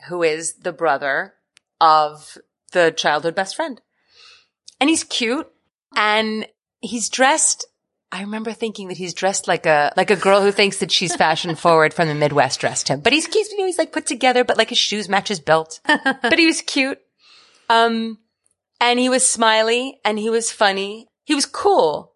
[0.08, 1.34] who is the brother
[1.80, 2.36] of
[2.72, 3.80] the childhood best friend.
[4.80, 5.48] And he's cute
[5.94, 6.48] and
[6.84, 7.66] he's dressed.
[8.12, 11.16] I remember thinking that he's dressed like a, like a girl who thinks that she's
[11.16, 13.50] fashion forward from the Midwest dressed him, but he's cute.
[13.50, 16.46] You know, he's like put together, but like his shoes match his belt, but he
[16.46, 17.00] was cute.
[17.68, 18.18] Um,
[18.80, 21.08] and he was smiley and he was funny.
[21.24, 22.12] He was cool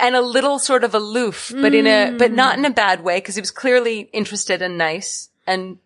[0.00, 3.18] and a little sort of aloof, but in a, but not in a bad way
[3.18, 5.78] because he was clearly interested and nice and,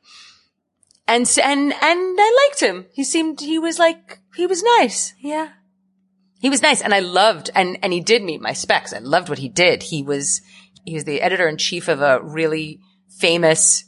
[1.08, 1.72] and, and, and
[2.20, 2.86] I liked him.
[2.92, 5.14] He seemed, he was like, he was nice.
[5.20, 5.48] yeah.
[6.40, 8.92] He was nice and I loved, and, and he did meet my specs.
[8.92, 9.82] I loved what he did.
[9.82, 10.42] He was,
[10.84, 13.84] he was the editor in chief of a really famous,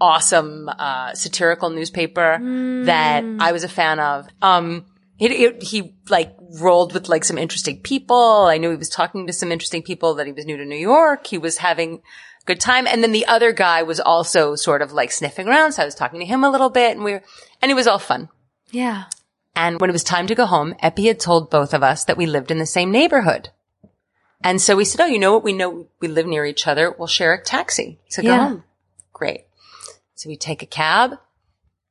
[0.00, 2.38] awesome, uh, satirical newspaper
[2.84, 4.28] that I was a fan of.
[4.40, 8.46] Um, he, he, he like rolled with like some interesting people.
[8.46, 10.76] I knew he was talking to some interesting people that he was new to New
[10.76, 11.26] York.
[11.26, 12.86] He was having a good time.
[12.86, 15.72] And then the other guy was also sort of like sniffing around.
[15.72, 17.22] So I was talking to him a little bit and we were,
[17.60, 18.28] and it was all fun.
[18.70, 19.06] Yeah.
[19.58, 22.16] And when it was time to go home, Epi had told both of us that
[22.16, 23.48] we lived in the same neighborhood.
[24.40, 25.42] And so we said, Oh, you know what?
[25.42, 26.94] We know we live near each other.
[26.96, 28.38] We'll share a taxi to go Yeah.
[28.38, 28.64] home.
[29.12, 29.46] Great.
[30.14, 31.18] So we take a cab.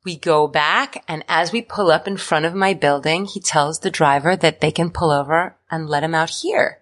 [0.05, 1.03] We go back.
[1.09, 4.61] And as we pull up in front of my building, he tells the driver that
[4.61, 6.79] they can pull over and let him out here.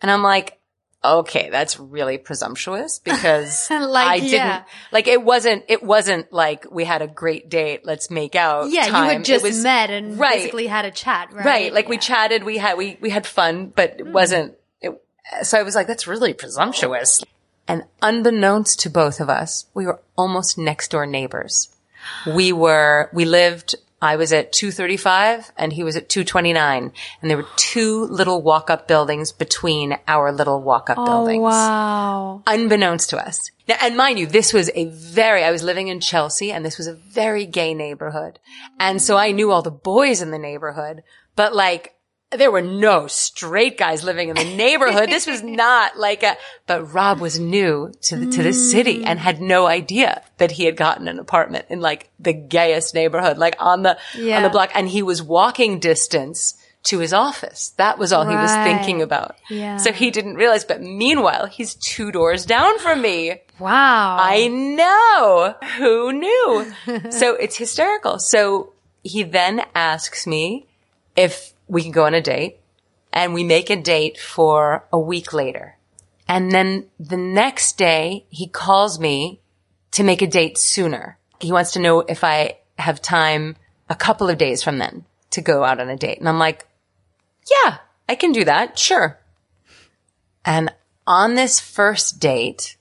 [0.00, 0.58] And I'm like,
[1.04, 4.64] okay, that's really presumptuous because Like, I didn't, yeah.
[4.92, 7.84] like it wasn't, it wasn't like we had a great date.
[7.84, 8.70] Let's make out.
[8.70, 10.34] Yeah, you had just was- met and right.
[10.34, 11.44] basically had a chat, right?
[11.44, 11.72] Right.
[11.72, 14.12] Like we chatted, we had, we, we had fun, but it hmm.
[14.12, 14.92] wasn't, it,
[15.42, 17.22] so I was like, that's really presumptuous.
[17.68, 21.68] And unbeknownst to both of us, we were almost next door neighbors.
[22.26, 27.36] We were, we lived, I was at 235 and he was at 229 and there
[27.36, 31.42] were two little walk-up buildings between our little walk-up oh, buildings.
[31.42, 32.42] wow.
[32.46, 33.52] Unbeknownst to us.
[33.68, 36.78] Now, and mind you, this was a very, I was living in Chelsea and this
[36.78, 38.40] was a very gay neighborhood.
[38.80, 41.04] And so I knew all the boys in the neighborhood,
[41.36, 41.94] but like,
[42.36, 45.08] there were no straight guys living in the neighborhood.
[45.10, 49.18] this was not like a, but Rob was new to the, to the city and
[49.18, 53.56] had no idea that he had gotten an apartment in like the gayest neighborhood, like
[53.58, 54.70] on the, on the block.
[54.74, 57.70] And he was walking distance to his office.
[57.76, 59.36] That was all he was thinking about.
[59.48, 59.76] Yeah.
[59.76, 63.40] So he didn't realize, but meanwhile, he's two doors down from me.
[63.58, 64.16] Wow.
[64.18, 65.54] I know.
[65.78, 66.72] Who knew?
[67.10, 68.18] so it's hysterical.
[68.18, 68.72] So
[69.04, 70.66] he then asks me
[71.14, 72.60] if we can go on a date
[73.14, 75.78] and we make a date for a week later.
[76.28, 79.40] And then the next day he calls me
[79.92, 81.18] to make a date sooner.
[81.40, 83.56] He wants to know if I have time
[83.88, 86.18] a couple of days from then to go out on a date.
[86.18, 86.66] And I'm like,
[87.50, 88.78] yeah, I can do that.
[88.78, 89.18] Sure.
[90.44, 90.74] And
[91.06, 92.76] on this first date,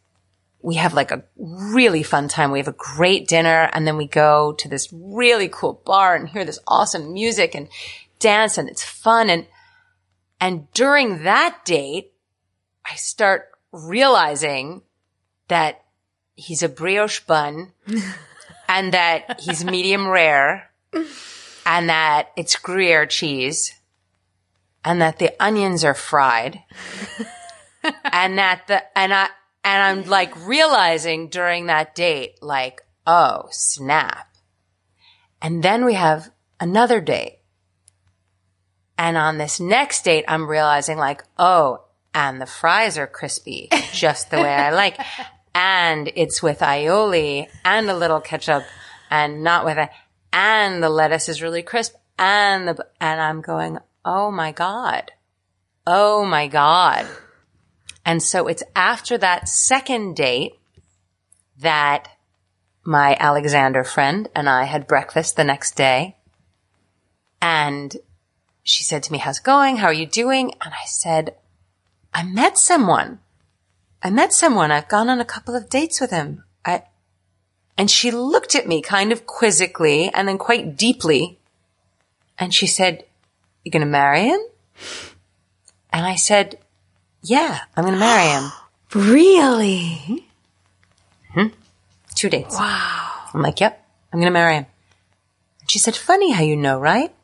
[0.62, 2.52] we have like a really fun time.
[2.52, 6.28] We have a great dinner and then we go to this really cool bar and
[6.28, 7.70] hear this awesome music and
[8.22, 9.30] dance and it's fun.
[9.30, 9.48] And,
[10.40, 12.14] and during that date,
[12.86, 14.84] I start realizing
[15.50, 15.84] that
[16.36, 17.74] he's a brioche bun
[18.70, 20.72] and that he's medium rare
[21.66, 23.74] and that it's Gruyere cheese
[24.84, 26.64] and that the onions are fried
[28.12, 29.28] and that the, and I,
[29.64, 34.28] and I'm like realizing during that date, like, oh, snap.
[35.42, 37.41] And then we have another date.
[39.02, 44.30] And on this next date, I'm realizing like, oh, and the fries are crispy, just
[44.30, 44.96] the way I like.
[45.56, 48.64] And it's with aioli and a little ketchup
[49.10, 49.90] and not with it.
[50.32, 55.12] and the lettuce is really crisp and the, and I'm going, oh my God.
[55.88, 57.08] Oh my God.
[58.06, 60.54] And so it's after that second date
[61.58, 62.08] that
[62.84, 66.18] my Alexander friend and I had breakfast the next day.
[67.42, 67.98] And
[68.72, 69.78] she said to me, how's it going?
[69.78, 70.54] How are you doing?
[70.62, 71.36] And I said,
[72.14, 73.20] I met someone.
[74.02, 74.72] I met someone.
[74.72, 76.44] I've gone on a couple of dates with him.
[76.66, 76.84] I,
[77.78, 81.40] and she looked at me kind of quizzically and then quite deeply.
[82.38, 83.04] And she said,
[83.64, 84.40] "You're going to marry him?
[85.94, 86.58] And I said,
[87.24, 88.52] yeah, I'm going to marry him.
[88.94, 90.28] Really?
[91.34, 91.48] Hmm?
[92.14, 92.58] Two dates.
[92.60, 93.30] Wow.
[93.34, 94.66] I'm like, yep, I'm going to marry him.
[95.62, 97.16] And she said, funny how you know, right?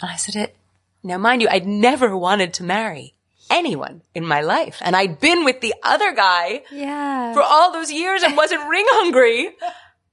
[0.00, 0.56] And I said, it,
[1.02, 3.14] now mind you, I'd never wanted to marry
[3.50, 4.78] anyone in my life.
[4.80, 7.32] And I'd been with the other guy Yeah.
[7.32, 9.50] for all those years and wasn't ring hungry.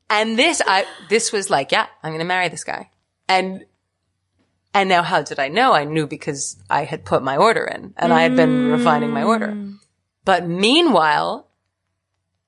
[0.10, 2.92] And this, I, this was like, yeah, I'm going to marry this guy.
[3.28, 3.66] And,
[4.74, 5.74] and now how did I know?
[5.74, 8.72] I knew because I had put my order in and I had been mm.
[8.78, 9.58] refining my order.
[10.26, 11.48] But meanwhile,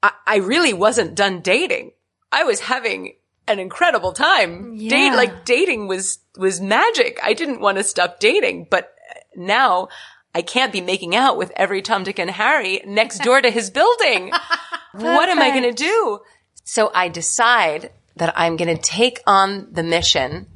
[0.04, 1.92] I, I really wasn't done dating.
[2.32, 3.14] I was having
[3.48, 4.78] an incredible time.
[4.78, 7.20] Date, like dating was, was magic.
[7.24, 8.94] I didn't want to stop dating, but
[9.36, 9.90] now
[10.34, 13.70] I can't be making out with every Tom, Dick and Harry next door to his
[13.70, 14.32] building.
[14.92, 16.20] what am I going to do?
[16.64, 20.48] So I decide that I'm going to take on the mission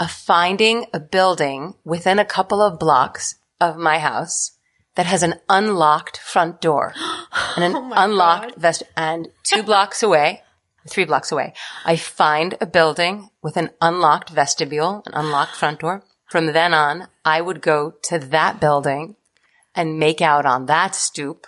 [0.00, 4.52] of finding a building within a couple of blocks of my house
[4.94, 6.94] that has an unlocked front door
[7.56, 10.42] and an unlocked vest and two blocks away,
[10.88, 16.02] three blocks away, I find a building with an unlocked vestibule, an unlocked front door.
[16.28, 19.16] From then on, I would go to that building
[19.74, 21.46] and make out on that stoop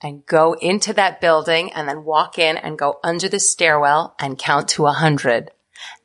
[0.00, 4.38] and go into that building and then walk in and go under the stairwell and
[4.38, 5.50] count to a hundred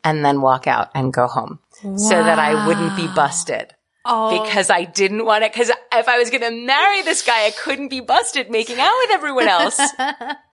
[0.04, 1.60] and then walk out and go home
[1.98, 3.74] so that I wouldn't be busted.
[4.06, 4.44] Oh.
[4.44, 5.54] Because I didn't want it.
[5.54, 8.94] Cause if I was going to marry this guy, I couldn't be busted making out
[9.02, 9.80] with everyone else.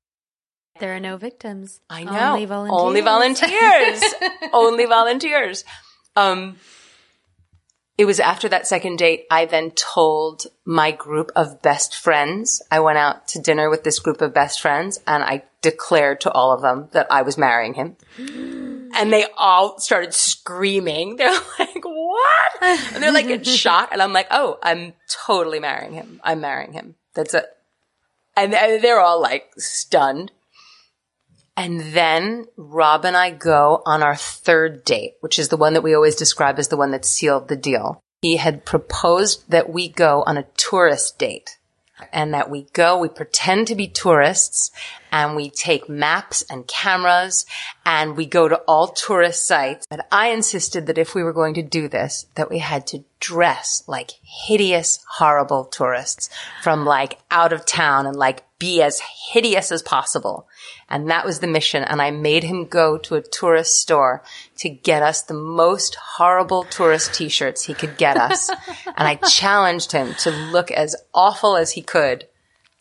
[0.80, 1.80] There are no victims.
[1.88, 2.32] I know.
[2.32, 2.80] Only volunteers.
[2.80, 4.02] Only volunteers.
[4.52, 5.64] Only volunteers.
[6.16, 6.56] Um,
[8.00, 12.62] it was after that second date, I then told my group of best friends.
[12.70, 16.32] I went out to dinner with this group of best friends and I declared to
[16.32, 17.96] all of them that I was marrying him.
[18.92, 21.14] And they all started screaming.
[21.16, 22.52] They're like, what?
[22.60, 23.90] And they're like in shock.
[23.92, 26.20] And I'm like, oh, I'm totally marrying him.
[26.24, 26.96] I'm marrying him.
[27.14, 27.46] That's it.
[28.36, 30.32] And and they're all like stunned.
[31.60, 35.82] And then Rob and I go on our third date, which is the one that
[35.82, 38.00] we always describe as the one that sealed the deal.
[38.22, 41.58] He had proposed that we go on a tourist date.
[42.12, 44.70] and that we go, we pretend to be tourists
[45.12, 47.44] and we take maps and cameras
[47.84, 49.86] and we go to all tourist sites.
[49.90, 53.04] But I insisted that if we were going to do this, that we had to
[53.18, 56.30] dress like hideous, horrible tourists
[56.62, 59.00] from like out of town and like be as
[59.32, 60.46] hideous as possible.
[60.88, 61.82] And that was the mission.
[61.82, 64.22] And I made him go to a tourist store
[64.58, 68.48] to get us the most horrible tourist t-shirts he could get us.
[68.86, 72.28] and I challenged him to look as awful as he could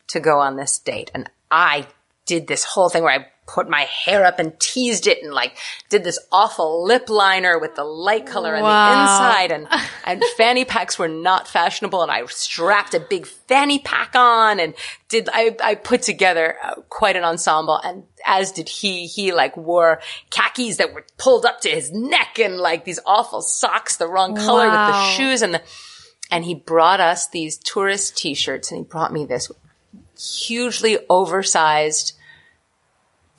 [0.10, 1.10] to go on this date.
[1.16, 1.88] And I
[2.26, 5.58] did this whole thing where I put my hair up and teased it and like
[5.90, 9.68] did this awful lip liner with the light color on the inside and,
[10.06, 14.76] and fanny packs were not fashionable and I strapped a big fanny pack on and
[15.08, 19.58] did, I, I put together uh, quite an ensemble and as did he, he like
[19.58, 24.08] wore khakis that were pulled up to his neck and like these awful socks, the
[24.08, 24.88] wrong color wow.
[24.88, 25.62] with the shoes and the,
[26.30, 29.52] and he brought us these tourist t-shirts and he brought me this
[30.16, 32.14] hugely oversized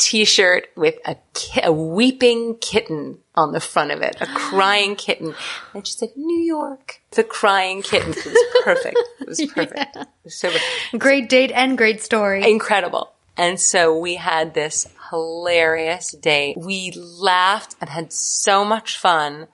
[0.01, 5.35] t-shirt with a, ki- a weeping kitten on the front of it, a crying kitten.
[5.75, 7.01] And she said, New York.
[7.13, 8.11] The crying kitten.
[8.11, 8.99] It was perfect.
[9.21, 9.91] It was perfect.
[9.95, 10.03] yeah.
[10.03, 10.51] It was so
[10.99, 12.51] Great date and great story.
[12.51, 13.13] Incredible.
[13.37, 16.57] And so we had this hilarious date.
[16.59, 19.47] We laughed and had so much fun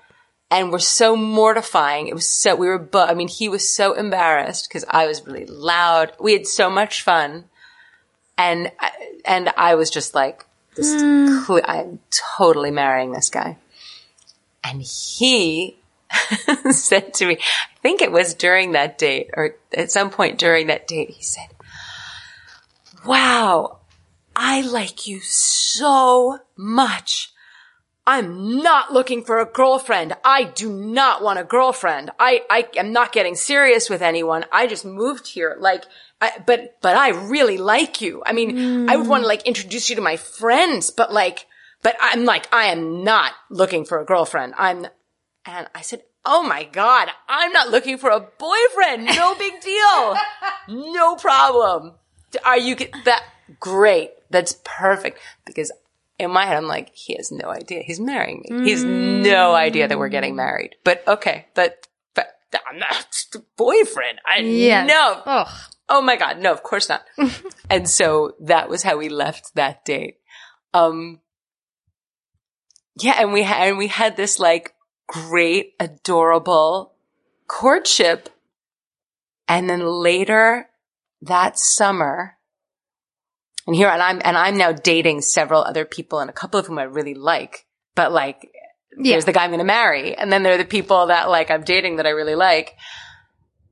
[0.51, 2.09] and were so mortifying.
[2.09, 5.27] It was so, we were, but I mean, he was so embarrassed because I was
[5.27, 6.13] really loud.
[6.21, 7.45] We had so much fun.
[8.39, 8.71] And,
[9.25, 11.47] and I was just like, this mm.
[11.47, 13.57] cl- I'm totally marrying this guy.
[14.63, 15.79] And he
[16.71, 20.67] said to me, I think it was during that date or at some point during
[20.67, 21.49] that date, he said,
[23.07, 23.79] wow,
[24.35, 27.33] I like you so much.
[28.07, 30.15] I'm not looking for a girlfriend.
[30.25, 32.11] I do not want a girlfriend.
[32.21, 34.45] I, I am not getting serious with anyone.
[34.53, 35.57] I just moved here.
[35.59, 35.85] Like,
[36.21, 38.23] I, but, but I really like you.
[38.25, 38.91] I mean, mm.
[38.91, 41.47] I would want to like introduce you to my friends, but like,
[41.83, 44.55] but I'm like, I am not looking for a girlfriend.
[44.57, 44.87] I'm,
[45.45, 49.05] and I said, Oh my God, I'm not looking for a boyfriend.
[49.05, 50.17] No big deal.
[50.69, 51.95] no problem.
[52.45, 53.23] Are you that
[53.61, 54.11] great?
[54.29, 55.71] That's perfect because
[56.19, 57.83] in my head, I'm like, he has no idea.
[57.83, 58.57] He's marrying me.
[58.57, 58.65] Mm.
[58.65, 60.75] He has no idea that we're getting married.
[60.83, 62.27] But okay, but, but
[62.69, 63.07] I'm not
[63.57, 64.19] boyfriend.
[64.27, 64.85] I yeah.
[64.85, 65.23] know.
[65.25, 65.73] Ugh.
[65.89, 66.39] Oh my God.
[66.39, 67.05] No, of course not.
[67.71, 70.19] and so that was how we left that date.
[70.75, 71.21] Um,
[72.99, 73.17] yeah.
[73.21, 74.75] And we had, and we had this like
[75.07, 76.95] great, adorable
[77.47, 78.29] courtship.
[79.49, 80.69] And then later
[81.23, 82.37] that summer,
[83.67, 86.67] and here, and I'm, and I'm now dating several other people and a couple of
[86.67, 88.51] whom I really like, but like,
[88.97, 89.13] yeah.
[89.13, 90.17] there's the guy I'm going to marry.
[90.17, 92.77] And then there are the people that like I'm dating that I really like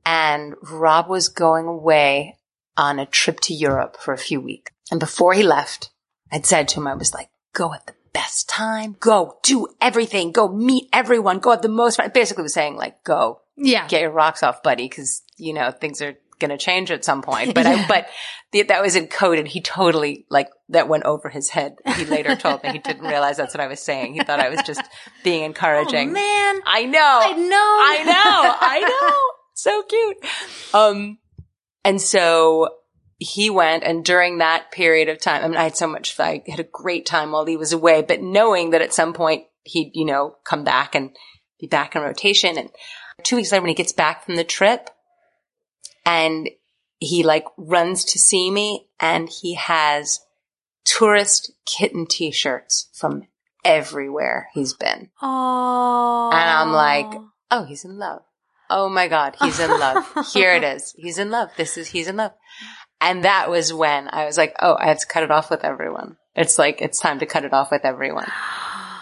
[0.05, 2.39] and Rob was going away
[2.77, 4.73] on a trip to Europe for a few weeks.
[4.91, 5.91] And before he left,
[6.31, 10.33] I'd said to him, I was like, go at the best time, go do everything,
[10.33, 12.11] go meet everyone, go at the most fun.
[12.13, 13.41] Basically was saying like, go.
[13.57, 13.87] Yeah.
[13.87, 17.23] Get your rocks off, buddy, cause you know, things are going to change at some
[17.23, 17.55] point.
[17.55, 17.85] But yeah.
[17.85, 18.09] I, but
[18.53, 19.47] the, that was encoded.
[19.47, 21.77] He totally like that went over his head.
[21.97, 24.15] He later told me he didn't realize that's what I was saying.
[24.15, 24.83] He thought I was just
[25.23, 26.11] being oh, encouraging.
[26.11, 30.17] Oh, man, I know, I know, I know, I know so cute.
[30.75, 31.19] Um,
[31.85, 32.77] and so
[33.19, 36.19] he went and during that period of time, I mean, I had so much.
[36.19, 39.45] I had a great time while he was away, but knowing that at some point
[39.63, 41.17] he'd, you know, come back and
[41.59, 42.59] be back in rotation.
[42.59, 42.71] And
[43.23, 44.91] two weeks later, when he gets back from the trip
[46.05, 46.51] and
[46.99, 50.21] he like runs to see me and he has
[50.85, 53.23] tourist kitten t-shirts from
[53.65, 55.11] everywhere he's been.
[55.23, 56.33] Aww.
[56.33, 58.23] And I'm like, oh, he's in love.
[58.77, 60.05] Oh my God, he's in love.
[60.33, 60.95] Here it is.
[60.99, 61.51] He's in love.
[61.57, 62.33] This is, he's in love.
[63.01, 65.63] And that was when I was like, oh, I have to cut it off with
[65.63, 66.17] everyone.
[66.35, 68.27] It's like, it's time to cut it off with everyone.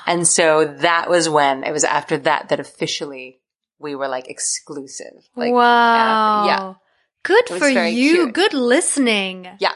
[0.04, 3.40] And so that was when it was after that that officially
[3.78, 5.28] we were like exclusive.
[5.36, 6.42] Like, wow.
[6.42, 6.74] Uh, yeah.
[7.22, 8.14] Good for you.
[8.14, 8.34] Cute.
[8.34, 9.46] Good listening.
[9.60, 9.70] Yeah.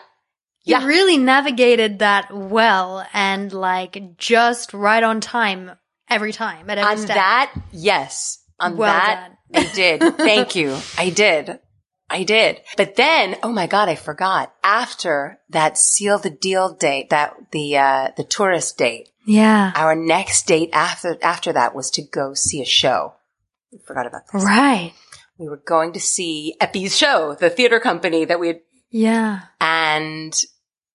[0.64, 0.84] You yeah.
[0.84, 5.70] really navigated that well and like just right on time
[6.10, 7.14] every time at every on step.
[7.14, 8.42] that, yes.
[8.58, 9.66] On well that, done.
[9.66, 10.00] I did.
[10.16, 10.78] Thank you.
[10.96, 11.60] I did.
[12.08, 12.60] I did.
[12.76, 14.54] But then, oh my God, I forgot.
[14.62, 19.08] After that seal the deal date, that the, uh, the tourist date.
[19.26, 19.72] Yeah.
[19.74, 23.14] Our next date after, after that was to go see a show.
[23.72, 24.44] We forgot about this.
[24.44, 24.94] Right.
[25.36, 28.60] We were going to see Epi's show, the theater company that we had.
[28.90, 29.40] Yeah.
[29.60, 30.32] And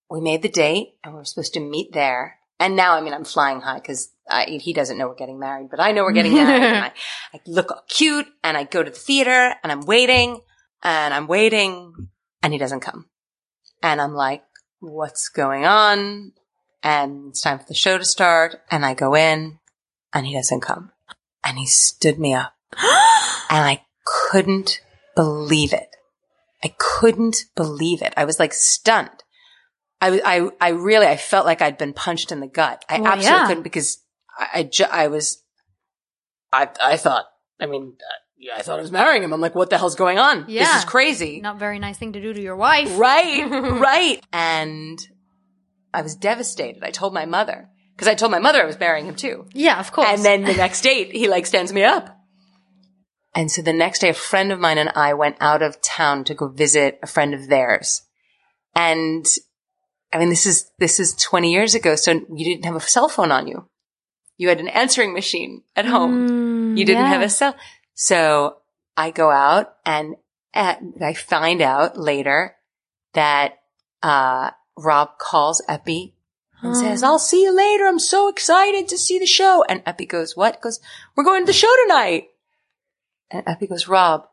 [0.10, 2.38] we made the date and we were supposed to meet there.
[2.62, 4.14] And now, I mean, I'm flying high because
[4.60, 6.62] he doesn't know we're getting married, but I know we're getting married.
[6.62, 6.92] and I,
[7.34, 10.42] I look cute and I go to the theater and I'm waiting
[10.84, 12.10] and I'm waiting
[12.44, 13.08] and he doesn't come.
[13.82, 14.44] And I'm like,
[14.80, 16.34] what's going on?
[16.84, 18.62] And it's time for the show to start.
[18.70, 19.58] And I go in
[20.14, 20.92] and he doesn't come.
[21.44, 24.82] And he stood me up and I couldn't
[25.16, 25.96] believe it.
[26.64, 28.14] I couldn't believe it.
[28.16, 29.24] I was like stunned.
[30.02, 32.84] I, I, I really, I felt like I'd been punched in the gut.
[32.90, 33.48] I Well, absolutely yeah.
[33.48, 33.98] couldn't because
[34.38, 35.44] I, I, ju- I was,
[36.52, 37.26] I, I thought,
[37.60, 39.32] I mean, uh, yeah, I thought I was marrying him.
[39.34, 40.48] I'm like, what the hell's going on?
[40.48, 41.40] This is crazy.
[41.42, 42.98] Not very nice thing to do to your wife.
[42.98, 44.20] Right, right.
[44.34, 44.98] And
[45.94, 46.84] I was devastated.
[46.84, 49.46] I told my mother because I told my mother I was marrying him too.
[49.54, 50.10] Yeah, of course.
[50.10, 52.18] And then the next date, he like stands me up.
[53.36, 56.24] And so the next day, a friend of mine and I went out of town
[56.26, 58.02] to go visit a friend of theirs.
[58.76, 59.26] And
[60.14, 61.96] I mean, this is, this is 20 years ago.
[61.96, 63.68] So you didn't have a cell phone on you.
[64.38, 66.30] You had an answering machine at home.
[66.30, 67.10] Mm, You didn't yeah.
[67.10, 67.56] have a cell.
[67.94, 68.58] So
[68.98, 70.16] I go out and
[70.54, 72.56] at, I find out later
[73.14, 73.60] that,
[74.02, 76.16] uh, Rob calls Epi
[76.64, 77.86] and says, I'll see you later.
[77.86, 79.64] I'm so excited to see the show.
[79.68, 80.62] And Epi goes, what?
[80.62, 80.80] Goes,
[81.16, 82.30] we're going to the show tonight.
[83.30, 84.28] And Epi goes, Rob,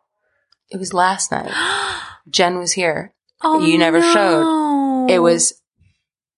[0.70, 1.50] it was last night.
[2.30, 3.14] Jen was here.
[3.42, 4.12] Oh, you never no.
[4.12, 5.06] showed.
[5.10, 5.54] It was,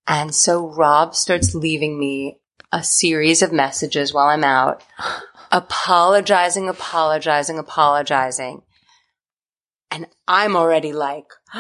[0.07, 2.39] and so Rob starts leaving me
[2.73, 4.83] a series of messages while I'm out,
[5.51, 8.63] apologizing, apologizing, apologizing.
[9.91, 11.27] And I'm already like,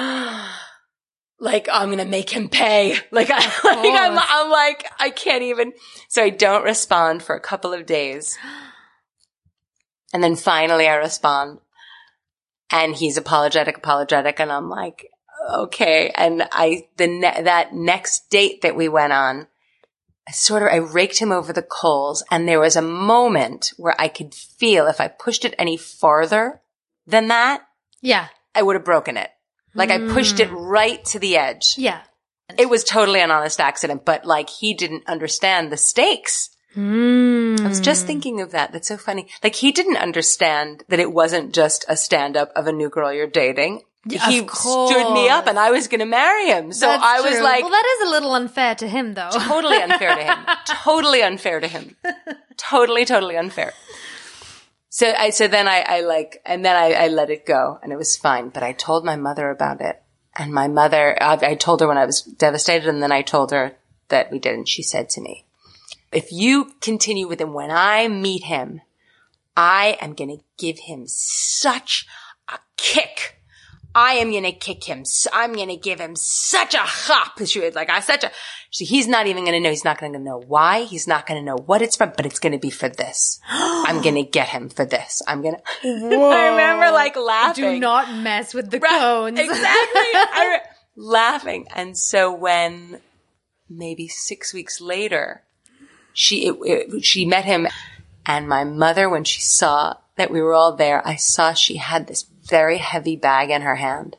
[1.40, 2.96] like I'm going to make him pay.
[3.12, 5.72] Like I, like I'm, I'm like, I can't even.
[6.08, 8.38] So I don't respond for a couple of days.
[10.12, 11.58] And then finally I respond
[12.70, 14.40] and he's apologetic, apologetic.
[14.40, 15.06] And I'm like,
[15.48, 16.10] okay.
[16.14, 19.46] And I, the, ne- that next date that we went on,
[20.28, 23.94] I sort of, I raked him over the coals and there was a moment where
[23.98, 26.60] I could feel if I pushed it any farther
[27.06, 27.62] than that,
[28.00, 28.28] Yeah.
[28.54, 29.30] I would have broken it.
[29.74, 31.74] Like I pushed it right to the edge.
[31.76, 32.00] Yeah.
[32.58, 36.50] It was totally an honest accident, but like he didn't understand the stakes.
[36.76, 37.60] Mm.
[37.60, 38.72] I was just thinking of that.
[38.72, 39.28] That's so funny.
[39.42, 43.12] Like he didn't understand that it wasn't just a stand up of a new girl
[43.12, 43.82] you're dating.
[44.06, 46.72] Yeah, he stood me up and I was going to marry him.
[46.72, 47.42] So That's I was true.
[47.42, 49.28] like well, that is a little unfair to him, though.
[49.30, 50.38] totally unfair to him.
[50.66, 51.96] totally unfair to him.
[52.56, 53.74] Totally, totally unfair.
[54.88, 57.92] So I, so then I, I like, and then I, I let it go and
[57.92, 58.48] it was fine.
[58.48, 60.02] But I told my mother about it
[60.36, 63.50] and my mother, I, I told her when I was devastated and then I told
[63.50, 63.76] her
[64.08, 64.68] that we didn't.
[64.68, 65.44] she said to me,
[66.12, 68.80] if you continue with him, when I meet him,
[69.56, 72.06] I am going to give him such
[72.48, 73.39] a kick.
[73.94, 75.04] I am going to kick him.
[75.32, 77.44] I'm going to give him such a hop.
[77.44, 78.30] She was like, I such a,
[78.70, 79.70] she, he's not even going to know.
[79.70, 80.82] He's not going to know why.
[80.84, 83.40] He's not going to know what it's from, but it's going to be for this.
[83.48, 85.22] I'm going to get him for this.
[85.26, 87.64] I'm going to, I remember like laughing.
[87.64, 89.38] Do not mess with the Right, Cohns.
[89.38, 90.00] Exactly.
[90.14, 91.66] I re- laughing.
[91.74, 93.00] And so when
[93.68, 95.42] maybe six weeks later,
[96.12, 97.66] she, it, it- she met him
[98.26, 102.06] and my mother, when she saw that we were all there, I saw she had
[102.06, 104.16] this very heavy bag in her hand.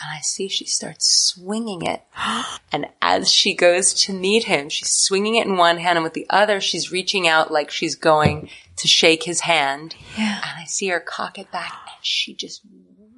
[0.00, 2.02] And I see she starts swinging it.
[2.74, 6.14] And as she goes to meet him, she's swinging it in one hand and with
[6.14, 9.94] the other, she's reaching out like she's going to shake his hand.
[10.16, 10.36] Yeah.
[10.36, 12.62] And I see her cock it back and she just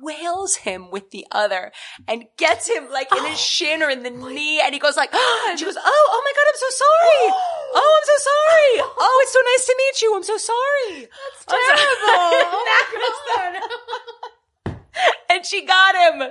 [0.01, 1.73] wails him with the other
[2.07, 4.61] and gets him like in his shin or in the knee.
[4.61, 5.15] And he goes like,
[5.49, 7.33] and she goes, Oh, oh my God, I'm so sorry.
[7.77, 8.91] Oh, I'm so sorry.
[8.99, 10.17] Oh, it's so nice to meet you.
[10.17, 11.09] I'm so sorry.
[11.09, 12.11] That's terrible.
[12.11, 14.01] Oh
[15.35, 16.31] and she got him.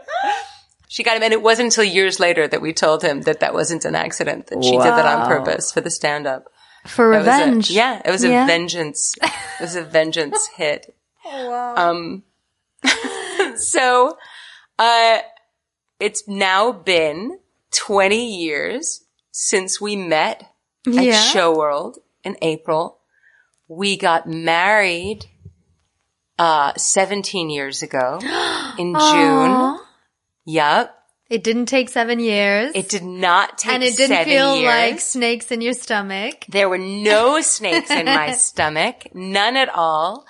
[0.87, 1.23] She got him.
[1.23, 4.47] And it wasn't until years later that we told him that that wasn't an accident,
[4.47, 6.45] that she did that on purpose for the stand up.
[6.85, 7.71] For revenge.
[7.71, 8.43] yeah, it was Yeah.
[8.43, 9.15] a vengeance.
[9.21, 9.31] It
[9.61, 10.93] was a vengeance hit.
[11.25, 12.23] Um,
[13.55, 14.17] so,
[14.77, 15.19] uh,
[15.99, 17.39] it's now been
[17.71, 20.43] 20 years since we met
[20.85, 21.21] at Yeah.
[21.21, 22.99] Show World in April.
[23.69, 25.25] We got married,
[26.39, 28.19] uh, 17 years ago
[28.77, 29.79] in June.
[30.45, 30.95] Yep.
[31.29, 32.73] It didn't take seven years.
[32.75, 34.67] It did not take and it didn't feel years.
[34.67, 36.45] like snakes in your stomach.
[36.49, 40.27] There were no snakes in my stomach, none at all.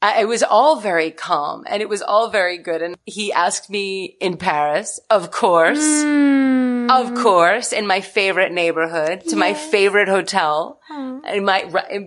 [0.00, 2.82] I, it was all very calm and it was all very good.
[2.82, 6.61] And he asked me in Paris, of course, Mm.
[6.90, 11.64] Of course, in my favorite neighborhood, to my favorite hotel, in my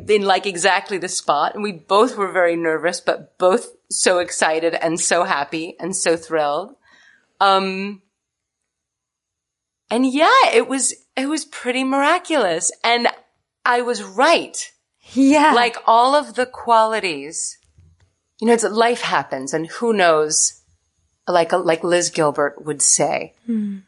[0.08, 1.54] in like exactly the spot.
[1.54, 6.18] And we both were very nervous, but both so excited and so happy and so
[6.18, 6.76] thrilled.
[7.40, 8.02] Um,
[9.90, 13.08] and yeah, it was it was pretty miraculous, and
[13.66, 14.72] I was right
[15.14, 15.54] Yeah.
[15.54, 17.58] like all of the qualities,
[18.40, 20.62] you know, it's life happens and who knows
[21.28, 23.80] like, like Liz Gilbert would say, y-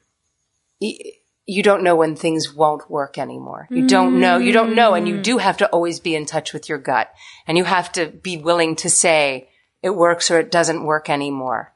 [0.80, 3.68] you don't know when things won't work anymore.
[3.70, 4.94] You don't know, you don't know.
[4.94, 5.24] And you mm.
[5.24, 7.12] do have to always be in touch with your gut
[7.48, 9.50] and you have to be willing to say
[9.82, 11.74] it works or it doesn't work anymore.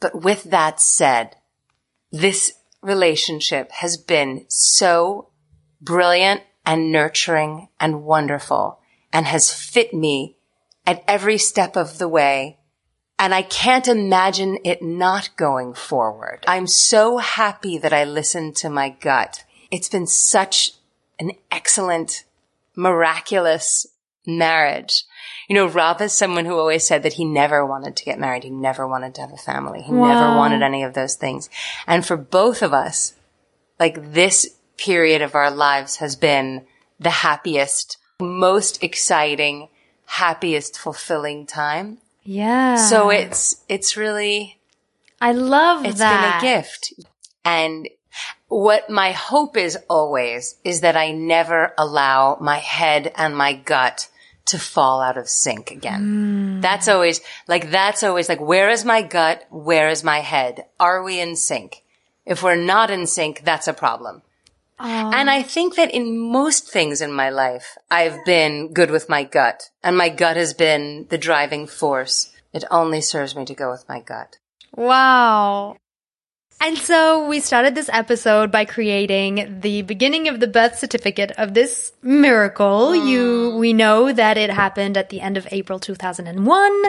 [0.00, 1.36] But with that said,
[2.10, 2.52] this
[2.82, 5.28] relationship has been so
[5.80, 8.80] brilliant and nurturing and wonderful
[9.12, 10.36] and has fit me
[10.86, 12.58] at every step of the way.
[13.22, 16.40] And I can't imagine it not going forward.
[16.48, 19.44] I'm so happy that I listened to my gut.
[19.70, 20.72] It's been such
[21.20, 22.24] an excellent,
[22.74, 23.86] miraculous
[24.26, 25.04] marriage.
[25.48, 28.42] You know, Rob is someone who always said that he never wanted to get married.
[28.42, 29.82] He never wanted to have a family.
[29.82, 31.48] He never wanted any of those things.
[31.86, 33.14] And for both of us,
[33.78, 36.66] like this period of our lives has been
[36.98, 39.68] the happiest, most exciting,
[40.06, 41.98] happiest, fulfilling time.
[42.24, 42.76] Yeah.
[42.76, 44.58] So it's, it's really,
[45.20, 46.40] I love it's that.
[46.40, 46.92] been a gift.
[47.44, 47.88] And
[48.48, 54.08] what my hope is always is that I never allow my head and my gut
[54.46, 56.58] to fall out of sync again.
[56.58, 56.62] Mm.
[56.62, 59.46] That's always like, that's always like, where is my gut?
[59.50, 60.66] Where is my head?
[60.78, 61.82] Are we in sync?
[62.26, 64.22] If we're not in sync, that's a problem.
[64.78, 69.24] And I think that in most things in my life, I've been good with my
[69.24, 72.32] gut and my gut has been the driving force.
[72.52, 74.38] It only serves me to go with my gut.
[74.74, 75.76] Wow.
[76.64, 81.54] And so we started this episode by creating the beginning of the birth certificate of
[81.54, 82.94] this miracle.
[82.94, 86.84] You, we know that it happened at the end of April 2001,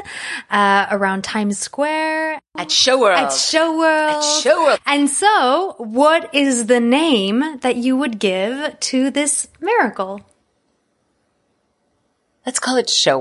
[0.51, 3.17] uh, around Times Square At Show World.
[3.17, 4.23] at Show World.
[4.23, 4.79] At Show World.
[4.85, 10.21] And so, what is the name that you would give to this miracle?
[12.45, 13.17] Let's call it Show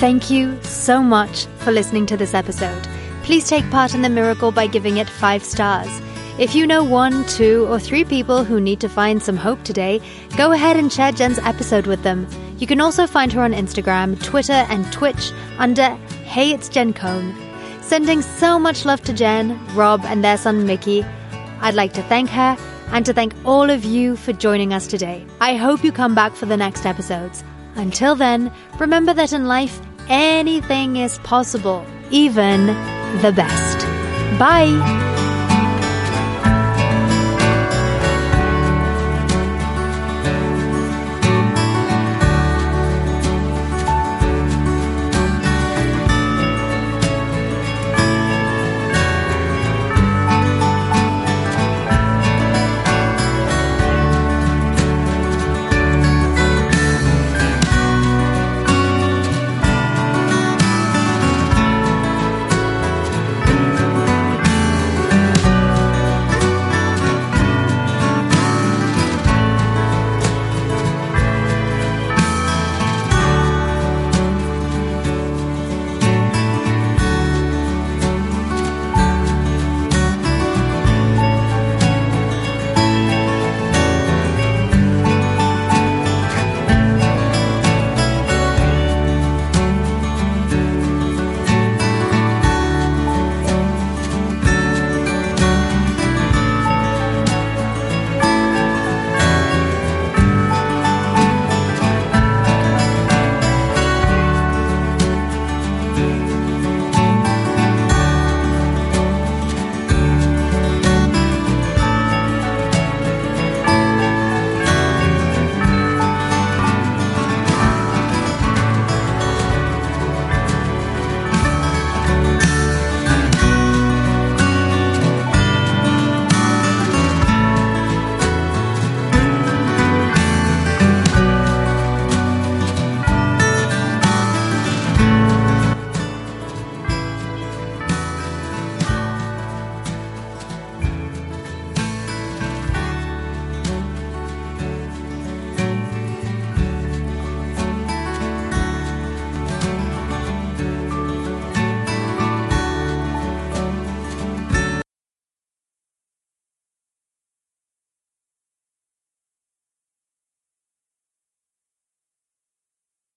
[0.00, 2.82] Thank you so much for listening to this episode.
[3.22, 5.90] Please take part in the miracle by giving it five stars.
[6.38, 10.00] If you know one, two, or three people who need to find some hope today,
[10.38, 12.26] go ahead and share Jen's episode with them.
[12.56, 15.90] You can also find her on Instagram, Twitter, and Twitch under
[16.24, 17.36] Hey It's Jen Cohn.
[17.82, 21.04] Sending so much love to Jen, Rob, and their son Mickey.
[21.60, 22.56] I'd like to thank her
[22.92, 25.26] and to thank all of you for joining us today.
[25.42, 27.44] I hope you come back for the next episodes.
[27.74, 29.80] Until then, remember that in life,
[30.10, 32.66] anything is possible, even
[33.22, 33.78] the best.
[34.38, 35.19] Bye!